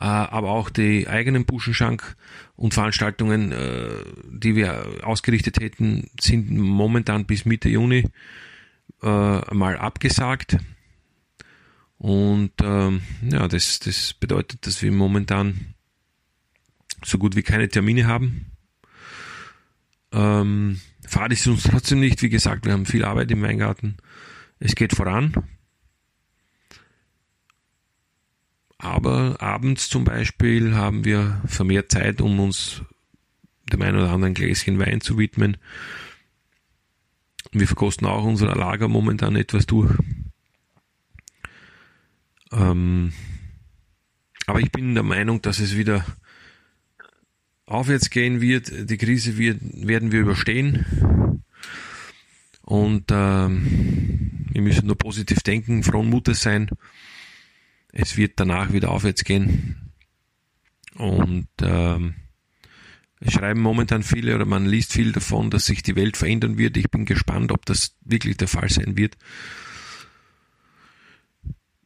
[0.00, 2.16] äh, aber auch die eigenen Buschenschank
[2.56, 3.90] und Veranstaltungen, äh,
[4.30, 8.04] die wir ausgerichtet hätten, sind momentan bis Mitte Juni
[9.02, 10.58] mal abgesagt.
[11.96, 15.74] Und ähm, ja, das, das bedeutet, dass wir momentan
[17.02, 18.46] so gut wie keine Termine haben.
[20.12, 22.22] Ähm, Fahrt ist uns trotzdem nicht.
[22.22, 23.96] Wie gesagt, wir haben viel Arbeit im Weingarten.
[24.60, 25.32] Es geht voran.
[28.78, 32.82] Aber abends zum Beispiel haben wir vermehrt Zeit, um uns
[33.72, 35.56] dem einen oder anderen Gläschen Wein zu widmen.
[37.52, 39.92] Wir verkosten auch unser Lager momentan etwas durch.
[42.52, 43.12] Ähm,
[44.46, 46.04] aber ich bin der Meinung, dass es wieder
[47.66, 48.90] aufwärts gehen wird.
[48.90, 50.84] Die Krise wird, werden wir überstehen.
[52.62, 56.70] Und ähm, wir müssen nur positiv denken, frohen Mutes sein.
[57.92, 59.92] Es wird danach wieder aufwärts gehen.
[60.94, 62.14] Und ähm,
[63.20, 66.76] es schreiben momentan viele oder man liest viel davon, dass sich die Welt verändern wird.
[66.76, 69.16] Ich bin gespannt, ob das wirklich der Fall sein wird.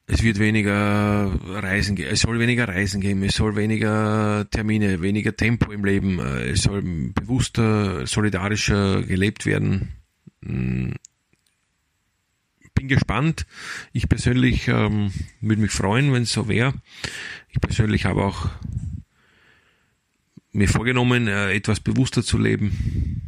[0.07, 5.35] Es wird weniger Reisen geben, es soll weniger Reisen geben, es soll weniger Termine, weniger
[5.35, 10.04] Tempo im Leben, es soll bewusster, solidarischer gelebt werden.
[10.45, 10.95] Hm.
[12.75, 13.47] Bin gespannt.
[13.93, 16.75] Ich persönlich ähm, würde mich freuen, wenn es so wäre.
[17.51, 18.51] Ich persönlich habe auch
[20.51, 23.23] mir vorgenommen, äh, etwas bewusster zu leben,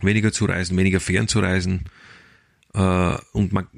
[0.00, 1.84] weniger zu reisen, weniger fern zu reisen.
[2.74, 3.68] Äh, und man,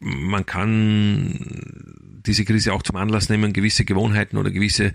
[0.00, 1.38] man kann
[2.26, 4.92] diese Krise auch zum Anlass nehmen, gewisse Gewohnheiten oder gewisse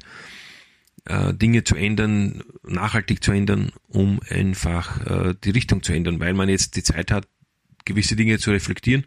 [1.07, 6.49] äh, Dinge zu ändern, nachhaltig zu ändern, um einfach die Richtung zu ändern, weil man
[6.49, 7.27] jetzt die Zeit hat,
[7.85, 9.05] gewisse Dinge zu reflektieren,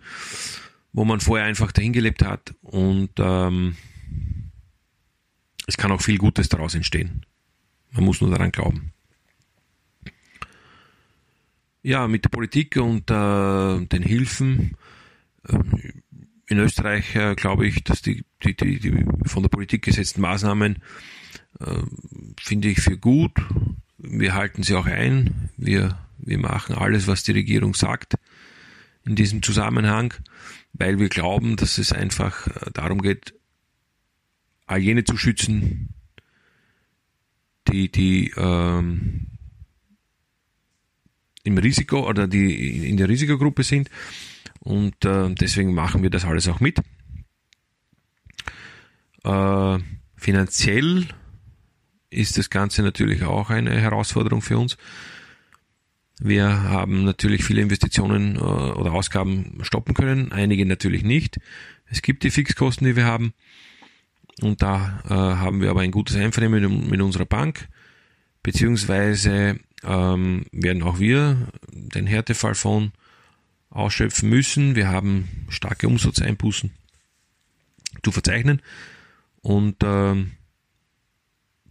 [0.92, 3.76] wo man vorher einfach dahin gelebt hat und ähm,
[5.66, 7.24] es kann auch viel Gutes daraus entstehen.
[7.92, 8.92] Man muss nur daran glauben.
[11.82, 14.76] Ja, mit der Politik und äh, den Hilfen.
[15.46, 15.59] Äh,
[16.48, 20.76] in Österreich äh, glaube ich, dass die, die, die, die, von der Politik gesetzten Maßnahmen
[20.76, 20.80] äh,
[22.40, 23.32] finde ich für gut.
[23.98, 25.51] Wir halten sie auch ein.
[25.57, 28.14] Wir, wir machen alles, was die Regierung sagt
[29.05, 30.14] in diesem Zusammenhang,
[30.72, 33.34] weil wir glauben, dass es einfach äh, darum geht,
[34.66, 35.88] all jene zu schützen,
[37.68, 39.26] die, die ähm,
[41.42, 43.90] im Risiko oder die in der Risikogruppe sind.
[44.61, 46.78] Und äh, deswegen machen wir das alles auch mit.
[49.24, 49.78] Äh,
[50.16, 51.09] finanziell
[52.11, 54.76] ist das Ganze natürlich auch eine Herausforderung für uns.
[56.20, 61.38] Wir haben natürlich viele Investitionen äh, oder Ausgaben stoppen können, einige natürlich nicht.
[61.86, 63.32] Es gibt die Fixkosten, die wir haben.
[64.42, 67.68] Und da äh, haben wir aber ein gutes Einvernehmen mit, mit unserer Bank,
[68.42, 72.92] beziehungsweise ähm, werden auch wir den Härtefall von
[73.70, 74.74] ausschöpfen müssen.
[74.74, 76.70] Wir haben starke Umsatzeinbußen
[78.02, 78.62] zu verzeichnen
[79.42, 80.32] und ähm,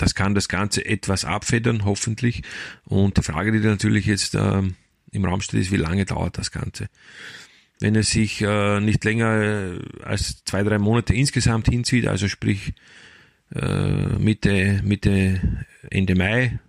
[0.02, 2.44] das kann das Ganze etwas abfedern, hoffentlich.
[2.86, 4.76] Und die Frage, die natürlich jetzt ähm,
[5.12, 6.90] im Raum steht, ist, wie lange dauert das Ganze?
[7.80, 12.74] wenn es sich äh, nicht länger äh, als zwei, drei Monate insgesamt hinzieht, also sprich
[13.56, 16.60] äh, Mitte, Mitte, Ende Mai,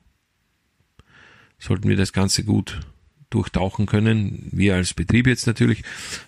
[1.58, 2.80] sollten wir das Ganze gut
[3.28, 4.48] durchtauchen können.
[4.52, 5.82] Wir als Betrieb jetzt natürlich,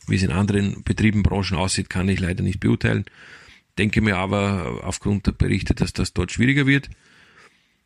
[0.07, 3.05] wie es in anderen Betrieben, Branchen aussieht, kann ich leider nicht beurteilen.
[3.79, 6.91] Denke mir aber aufgrund der Berichte, dass das dort schwieriger wird.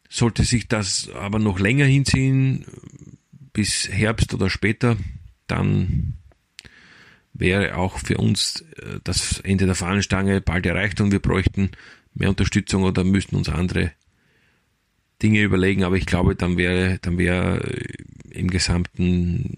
[0.09, 2.64] Sollte sich das aber noch länger hinziehen,
[3.53, 4.97] bis Herbst oder später,
[5.47, 6.14] dann
[7.32, 11.70] wäre auch für uns äh, das Ende der Fahnenstange bald erreicht und wir bräuchten
[12.14, 13.93] mehr Unterstützung oder müssten uns andere
[15.22, 17.89] Dinge überlegen, aber ich glaube, dann wäre, dann wäre äh,
[18.30, 19.57] im gesamten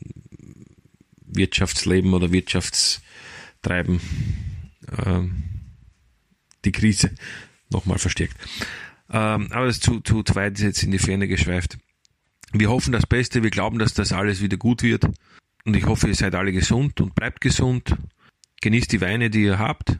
[1.27, 4.01] Wirtschaftsleben oder Wirtschaftstreiben
[4.87, 5.21] äh,
[6.65, 7.11] die Krise
[7.71, 8.37] nochmal verstärkt.
[9.11, 11.79] Ähm, aber das zu, zu weit ist jetzt in die Ferne geschweift.
[12.53, 15.05] Wir hoffen das Beste, wir glauben, dass das alles wieder gut wird.
[15.65, 17.97] Und ich hoffe, ihr seid alle gesund und bleibt gesund.
[18.63, 19.99] Genießt die Weine, die ihr habt.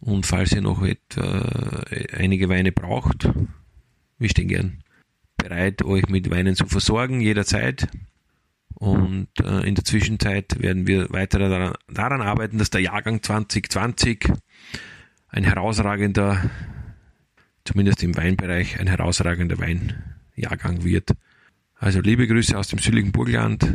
[0.00, 3.28] Und falls ihr noch etwa einige Weine braucht,
[4.18, 4.82] wir stehen gern
[5.36, 7.88] bereit, euch mit Weinen zu versorgen, jederzeit.
[8.74, 11.38] Und äh, in der Zwischenzeit werden wir weiter
[11.88, 14.32] daran arbeiten, dass der Jahrgang 2020
[15.32, 16.50] ein herausragender,
[17.64, 21.10] zumindest im Weinbereich, ein herausragender Weinjahrgang wird.
[21.76, 23.72] Also liebe Grüße aus dem südlichen Burgland.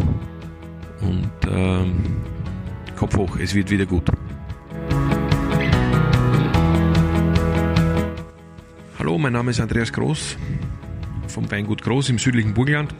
[1.01, 2.21] Und ähm,
[2.95, 4.09] Kopf hoch, es wird wieder gut.
[8.99, 10.37] Hallo, mein Name ist Andreas Groß
[11.27, 12.93] vom Weingut Groß im südlichen Burgenland.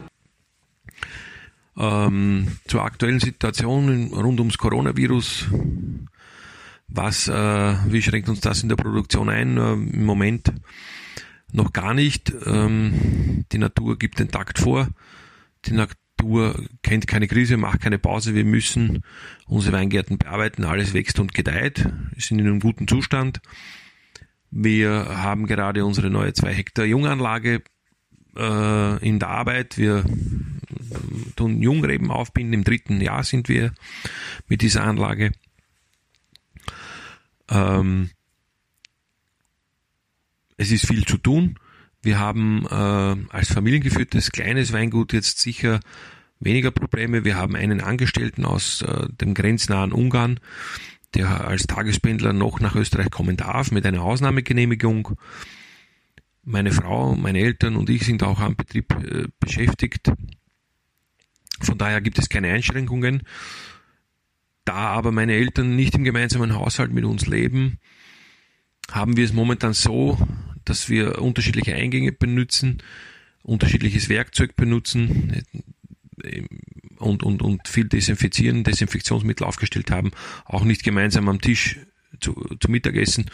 [1.78, 5.46] Ähm, zur aktuellen Situation rund ums Coronavirus.
[6.88, 9.56] Was, äh, wie schränkt uns das in der Produktion ein?
[9.56, 10.52] Äh, Im Moment
[11.52, 12.32] noch gar nicht.
[12.46, 14.88] Ähm, die Natur gibt den Takt vor.
[15.64, 18.34] Die Natur kennt keine Krise, macht keine Pause.
[18.34, 19.02] Wir müssen
[19.46, 20.64] unsere Weingärten bearbeiten.
[20.64, 21.84] Alles wächst und gedeiht.
[22.12, 23.40] Wir sind in einem guten Zustand.
[24.50, 27.62] Wir haben gerade unsere neue 2 Hektar Junganlage
[28.36, 29.76] äh, in der Arbeit.
[29.76, 30.04] Wir
[31.34, 32.54] tun Jungreben aufbinden.
[32.54, 33.72] Im dritten Jahr sind wir
[34.48, 35.32] mit dieser Anlage.
[37.50, 38.10] Ähm,
[40.56, 41.58] es ist viel zu tun.
[42.02, 45.80] Wir haben äh, als familiengeführtes kleines Weingut jetzt sicher
[46.40, 47.24] weniger Probleme.
[47.24, 50.40] Wir haben einen Angestellten aus äh, dem grenznahen Ungarn,
[51.14, 55.18] der als Tagespendler noch nach Österreich kommen darf mit einer Ausnahmegenehmigung.
[56.44, 60.12] Meine Frau, meine Eltern und ich sind auch am Betrieb äh, beschäftigt.
[61.60, 63.22] Von daher gibt es keine Einschränkungen.
[64.66, 67.78] Da aber meine Eltern nicht im gemeinsamen Haushalt mit uns leben,
[68.90, 70.18] haben wir es momentan so,
[70.64, 72.82] dass wir unterschiedliche Eingänge benutzen,
[73.42, 75.44] unterschiedliches Werkzeug benutzen
[76.98, 80.10] und, und, und viel desinfizieren, Desinfektionsmittel aufgestellt haben,
[80.44, 81.78] auch nicht gemeinsam am Tisch
[82.20, 83.30] zu, zu Mittagessen,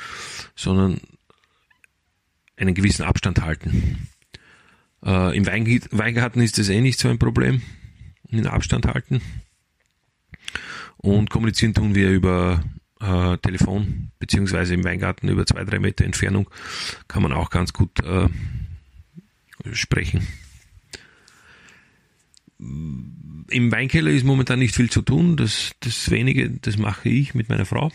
[0.54, 1.00] sondern
[2.56, 4.08] einen gewissen Abstand halten.
[5.02, 7.62] Äh, Im Weingarten ist das eh nicht so ein Problem,
[8.30, 9.22] den Abstand halten.
[11.02, 12.62] Und kommunizieren tun wir über
[13.00, 16.48] äh, Telefon, beziehungsweise im Weingarten über zwei, drei Meter Entfernung
[17.08, 18.28] kann man auch ganz gut äh,
[19.72, 20.26] sprechen.
[22.58, 25.36] Im Weinkeller ist momentan nicht viel zu tun.
[25.36, 27.90] Das, das wenige, das mache ich mit meiner Frau.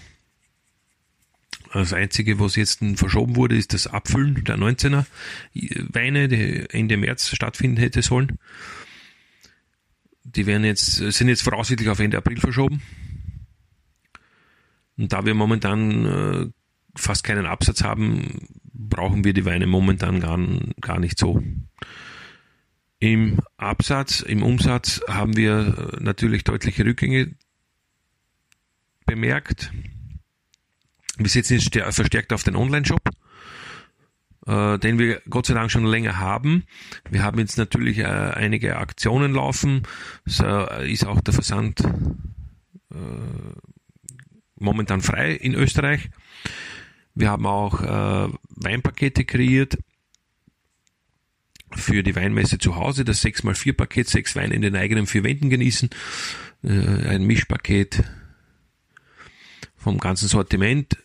[1.73, 5.05] Das Einzige, was jetzt verschoben wurde, ist das Abfüllen der 19er
[5.53, 8.37] Weine, die Ende März stattfinden hätte sollen.
[10.37, 12.81] Die werden jetzt, sind jetzt voraussichtlich auf Ende April verschoben.
[14.95, 16.47] Und da wir momentan äh,
[16.95, 20.39] fast keinen Absatz haben, brauchen wir die Weine momentan gar,
[20.79, 21.43] gar nicht so.
[22.99, 27.35] Im Absatz, im Umsatz haben wir äh, natürlich deutliche Rückgänge
[29.07, 29.71] bemerkt.
[31.17, 33.09] Wir setzen jetzt verstärkt auf den Online-Shop,
[34.47, 36.63] äh, den wir Gott sei Dank schon länger haben.
[37.09, 39.83] Wir haben jetzt natürlich äh, einige Aktionen laufen.
[40.25, 41.81] So äh, ist auch der Versand
[42.91, 42.97] äh,
[44.55, 46.09] momentan frei in Österreich.
[47.13, 49.77] Wir haben auch äh, Weinpakete kreiert
[51.75, 55.49] für die Weinmesse zu Hause, das 6x4 Paket, sechs Weine in den eigenen vier Wänden
[55.49, 55.89] genießen,
[56.63, 58.03] äh, ein Mischpaket
[59.75, 60.97] vom ganzen Sortiment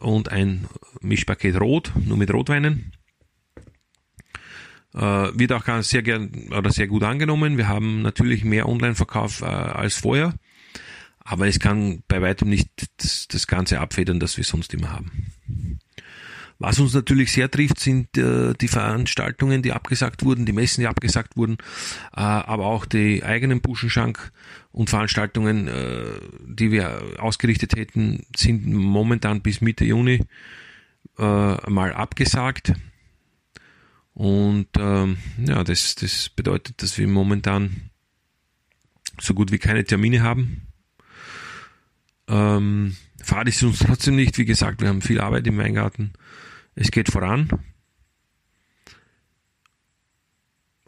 [0.00, 0.66] und ein
[1.00, 2.92] Mischpaket Rot, nur mit Rotweinen.
[4.94, 7.56] Äh, wird auch ganz sehr gern oder sehr gut angenommen.
[7.56, 10.34] Wir haben natürlich mehr Online-Verkauf äh, als vorher.
[11.20, 15.10] Aber es kann bei weitem nicht das, das Ganze abfedern, das wir sonst immer haben.
[16.58, 20.88] Was uns natürlich sehr trifft, sind äh, die Veranstaltungen, die abgesagt wurden, die Messen, die
[20.88, 21.56] abgesagt wurden,
[22.14, 24.32] äh, aber auch die eigenen Buschenschank
[24.72, 30.24] und Veranstaltungen, äh, die wir ausgerichtet hätten, sind momentan bis Mitte Juni
[31.18, 32.72] äh, mal abgesagt.
[34.14, 37.90] Und ähm, ja, das, das bedeutet, dass wir momentan
[39.20, 40.70] so gut wie keine Termine haben
[42.30, 44.38] ähm, Fahrt ist uns trotzdem nicht.
[44.38, 46.12] Wie gesagt, wir haben viel Arbeit im Weingarten.
[46.74, 47.48] Es geht voran.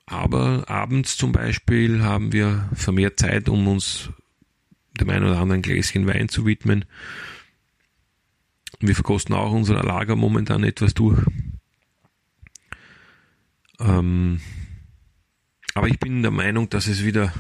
[0.06, 4.10] Aber abends zum Beispiel haben wir vermehrt Zeit, um uns
[5.00, 6.84] dem einen oder anderen Gläschen Wein zu widmen.
[8.80, 11.20] Wir verkosten auch unser Lager momentan etwas durch.
[13.78, 14.40] Ähm,
[15.74, 17.32] aber ich bin der Meinung, dass es wieder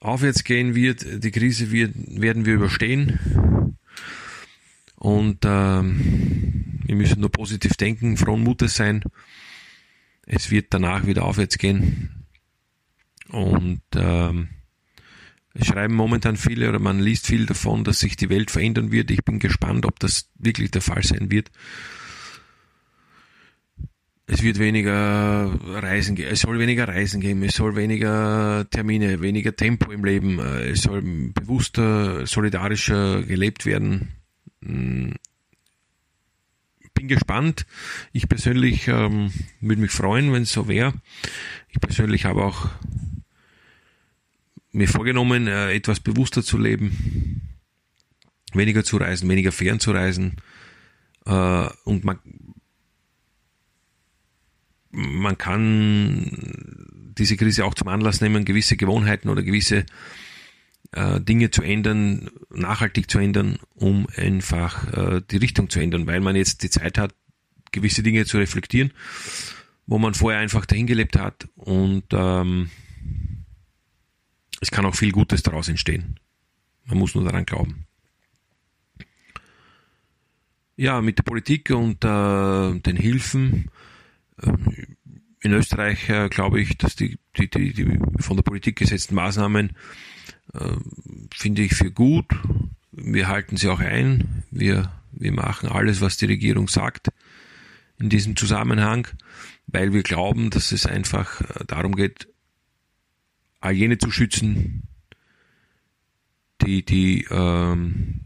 [0.00, 3.76] aufwärts gehen wird, die Krise wird, werden wir überstehen.
[4.94, 9.02] Und ähm, wir müssen nur positiv denken, frohen Mutes sein.
[10.30, 12.26] Es wird danach wieder aufwärts gehen.
[13.30, 14.48] Und ähm,
[15.54, 19.10] es schreiben momentan viele oder man liest viel davon, dass sich die Welt verändern wird.
[19.10, 21.50] Ich bin gespannt, ob das wirklich der Fall sein wird
[24.30, 29.56] es wird weniger Reisen geben, es soll weniger Reisen geben, es soll weniger Termine, weniger
[29.56, 34.10] Tempo im Leben, äh, es soll bewusster, solidarischer gelebt werden.
[36.98, 37.64] Bin gespannt.
[38.12, 40.94] Ich persönlich ähm, würde mich freuen, wenn es so wäre.
[41.68, 42.68] Ich persönlich habe auch
[44.72, 47.42] mir vorgenommen, äh, etwas bewusster zu leben,
[48.52, 50.38] weniger zu reisen, weniger fern zu reisen.
[51.24, 52.18] Äh, und man,
[54.90, 59.86] man kann diese Krise auch zum Anlass nehmen, gewisse Gewohnheiten oder gewisse
[60.92, 66.20] äh, Dinge zu ändern, nachhaltig zu ändern, um einfach äh, die Richtung zu ändern, weil
[66.20, 67.14] man jetzt die Zeit hat,
[67.72, 68.92] gewisse Dinge zu reflektieren,
[69.86, 72.70] wo man vorher einfach dahin gelebt hat und ähm,
[74.60, 76.18] es kann auch viel Gutes daraus entstehen.
[76.84, 77.84] Man muss nur daran glauben.
[80.76, 83.70] Ja, mit der Politik und äh, den Hilfen.
[84.40, 84.52] Äh,
[85.40, 89.76] in Österreich äh, glaube ich, dass die, die, die, die von der Politik gesetzten Maßnahmen
[90.54, 90.76] äh,
[91.34, 92.26] finde ich für gut.
[92.92, 94.44] Wir halten sie auch ein.
[94.50, 97.08] Wir, wir machen alles, was die Regierung sagt
[97.98, 99.08] in diesem Zusammenhang,
[99.66, 102.28] weil wir glauben, dass es einfach äh, darum geht,
[103.60, 104.84] all jene zu schützen,
[106.62, 108.20] die, die ähm,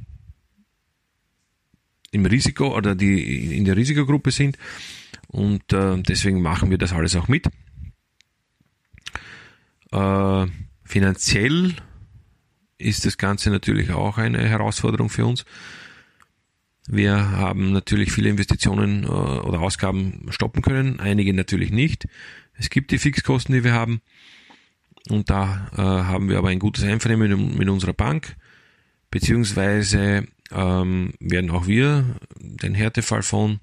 [2.10, 4.58] im Risiko oder die in der Risikogruppe sind.
[5.28, 7.46] Und äh, deswegen machen wir das alles auch mit.
[9.90, 10.46] Äh,
[10.84, 11.74] finanziell
[12.82, 15.44] ist das Ganze natürlich auch eine Herausforderung für uns.
[16.88, 22.06] Wir haben natürlich viele Investitionen äh, oder Ausgaben stoppen können, einige natürlich nicht.
[22.54, 24.00] Es gibt die Fixkosten, die wir haben.
[25.08, 28.36] Und da äh, haben wir aber ein gutes Einvernehmen mit, unserer Bank,
[29.10, 32.04] beziehungsweise ähm, werden auch wir
[32.38, 33.60] den Härtefall von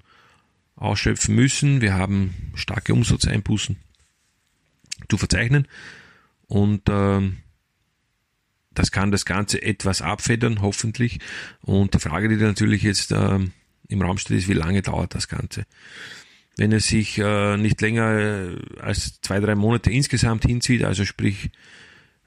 [0.76, 1.80] ausschöpfen müssen.
[1.80, 3.76] Wir haben starke Umsatzeinbußen
[5.08, 5.66] zu verzeichnen
[6.46, 7.38] und ähm,
[8.74, 11.18] das kann das Ganze etwas abfedern, hoffentlich.
[11.62, 13.38] Und die Frage, die natürlich jetzt äh,
[13.88, 15.64] im Raum steht, ist, wie lange dauert das Ganze?
[16.56, 21.50] Wenn es sich äh, nicht länger äh, als zwei, drei Monate insgesamt hinzieht, also sprich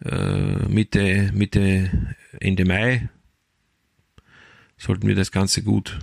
[0.04, 3.10] äh, Mitte, Mitte, Ende Mai,
[4.78, 6.00] sollten wir das Ganze gut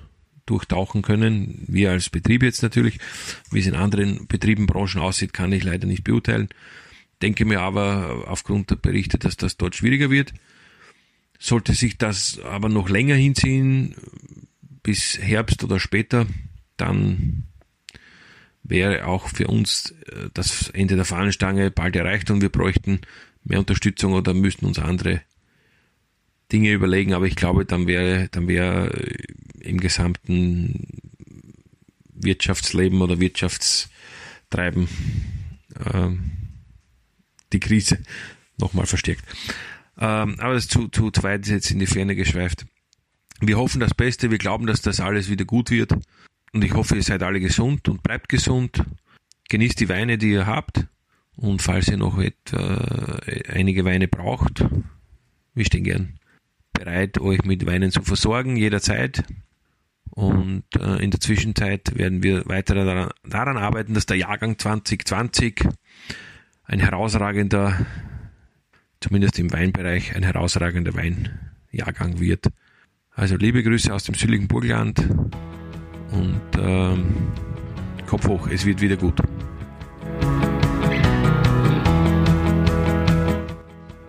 [0.47, 1.65] durchtauchen können.
[1.69, 2.99] Wir als Betrieb jetzt natürlich,
[3.51, 6.49] wie es in anderen Betrieben, Branchen aussieht, kann ich leider nicht beurteilen.
[7.23, 10.33] Denke mir aber aufgrund der Berichte, dass das dort schwieriger wird.
[11.39, 13.95] Sollte sich das aber noch länger hinziehen,
[14.83, 16.27] bis Herbst oder später,
[16.77, 17.45] dann
[18.63, 23.01] wäre auch für uns äh, das Ende der Fahnenstange bald erreicht und wir bräuchten
[23.45, 25.23] mehr Unterstützung oder müssten uns andere
[26.53, 27.15] Dinge überlegen.
[27.15, 29.17] Aber ich glaube, dann wäre, dann wäre äh,
[29.61, 30.87] im gesamten
[32.15, 34.89] Wirtschaftsleben oder Wirtschaftstreiben
[35.93, 36.33] ähm,
[37.71, 37.99] Krise
[38.59, 39.25] nochmal verstärkt.
[39.97, 42.67] Ähm, aber das zu, zu, zu weit ist jetzt in die Ferne geschweift.
[43.41, 45.93] Wir hoffen das Beste, wir glauben, dass das alles wieder gut wird.
[46.53, 48.83] Und ich hoffe, ihr seid alle gesund und bleibt gesund.
[49.49, 50.87] Genießt die Weine, die ihr habt.
[51.37, 54.65] Und falls ihr noch etwa einige Weine braucht,
[55.55, 56.19] wir stehen gern
[56.73, 59.23] bereit, euch mit Weinen zu versorgen, jederzeit.
[60.11, 65.63] Und äh, in der Zwischenzeit werden wir weiter daran, daran arbeiten, dass der Jahrgang 2020
[66.71, 67.85] ein herausragender,
[69.01, 72.47] zumindest im Weinbereich, ein herausragender Weinjahrgang wird.
[73.13, 75.01] Also liebe Grüße aus dem südlichen Burgland
[76.13, 77.33] und ähm,
[78.07, 79.19] Kopf hoch, es wird wieder gut.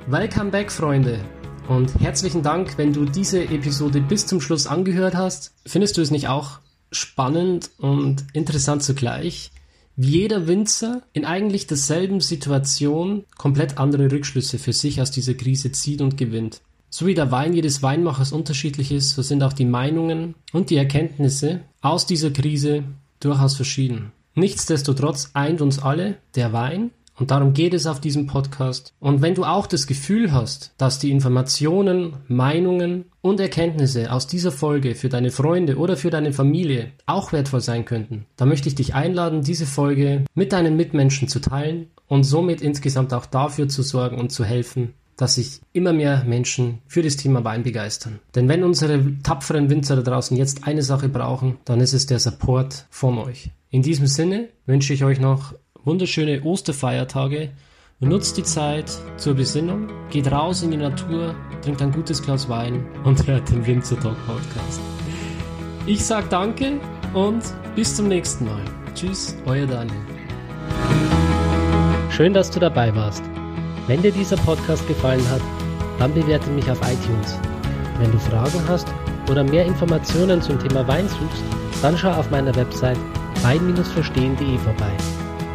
[0.05, 1.19] Welcome back, Freunde.
[1.67, 5.55] Und herzlichen Dank, wenn du diese Episode bis zum Schluss angehört hast.
[5.65, 6.59] Findest du es nicht auch
[6.91, 9.51] spannend und interessant zugleich?
[9.95, 15.71] Wie jeder Winzer in eigentlich derselben Situation komplett andere Rückschlüsse für sich aus dieser Krise
[15.71, 16.61] zieht und gewinnt.
[16.89, 20.77] So wie der Wein jedes Weinmachers unterschiedlich ist, so sind auch die Meinungen und die
[20.77, 22.83] Erkenntnisse aus dieser Krise
[23.19, 24.11] durchaus verschieden.
[24.35, 26.91] Nichtsdestotrotz eint uns alle der Wein
[27.21, 28.95] und darum geht es auf diesem Podcast.
[28.99, 34.51] Und wenn du auch das Gefühl hast, dass die Informationen, Meinungen und Erkenntnisse aus dieser
[34.51, 38.73] Folge für deine Freunde oder für deine Familie auch wertvoll sein könnten, dann möchte ich
[38.73, 43.83] dich einladen, diese Folge mit deinen Mitmenschen zu teilen und somit insgesamt auch dafür zu
[43.83, 48.17] sorgen und zu helfen, dass sich immer mehr Menschen für das Thema Wein begeistern.
[48.33, 52.17] Denn wenn unsere tapferen Winzer da draußen jetzt eine Sache brauchen, dann ist es der
[52.17, 53.51] Support von euch.
[53.69, 55.53] In diesem Sinne wünsche ich euch noch
[55.85, 57.51] wunderschöne Osterfeiertage.
[57.99, 62.85] Nutzt die Zeit zur Besinnung, geht raus in die Natur, trinkt ein gutes Glas Wein
[63.03, 64.81] und hört den Winzer Talk Podcast.
[65.85, 66.79] Ich sag danke
[67.13, 67.43] und
[67.75, 68.61] bis zum nächsten Mal.
[68.95, 69.97] Tschüss, euer Daniel.
[72.09, 73.23] Schön, dass du dabei warst.
[73.87, 75.41] Wenn dir dieser Podcast gefallen hat,
[75.99, 77.39] dann bewerte mich auf iTunes.
[77.99, 78.87] Wenn du Fragen hast
[79.29, 81.43] oder mehr Informationen zum Thema Wein suchst,
[81.81, 82.97] dann schau auf meiner Website
[83.43, 84.91] wein-verstehen.de vorbei.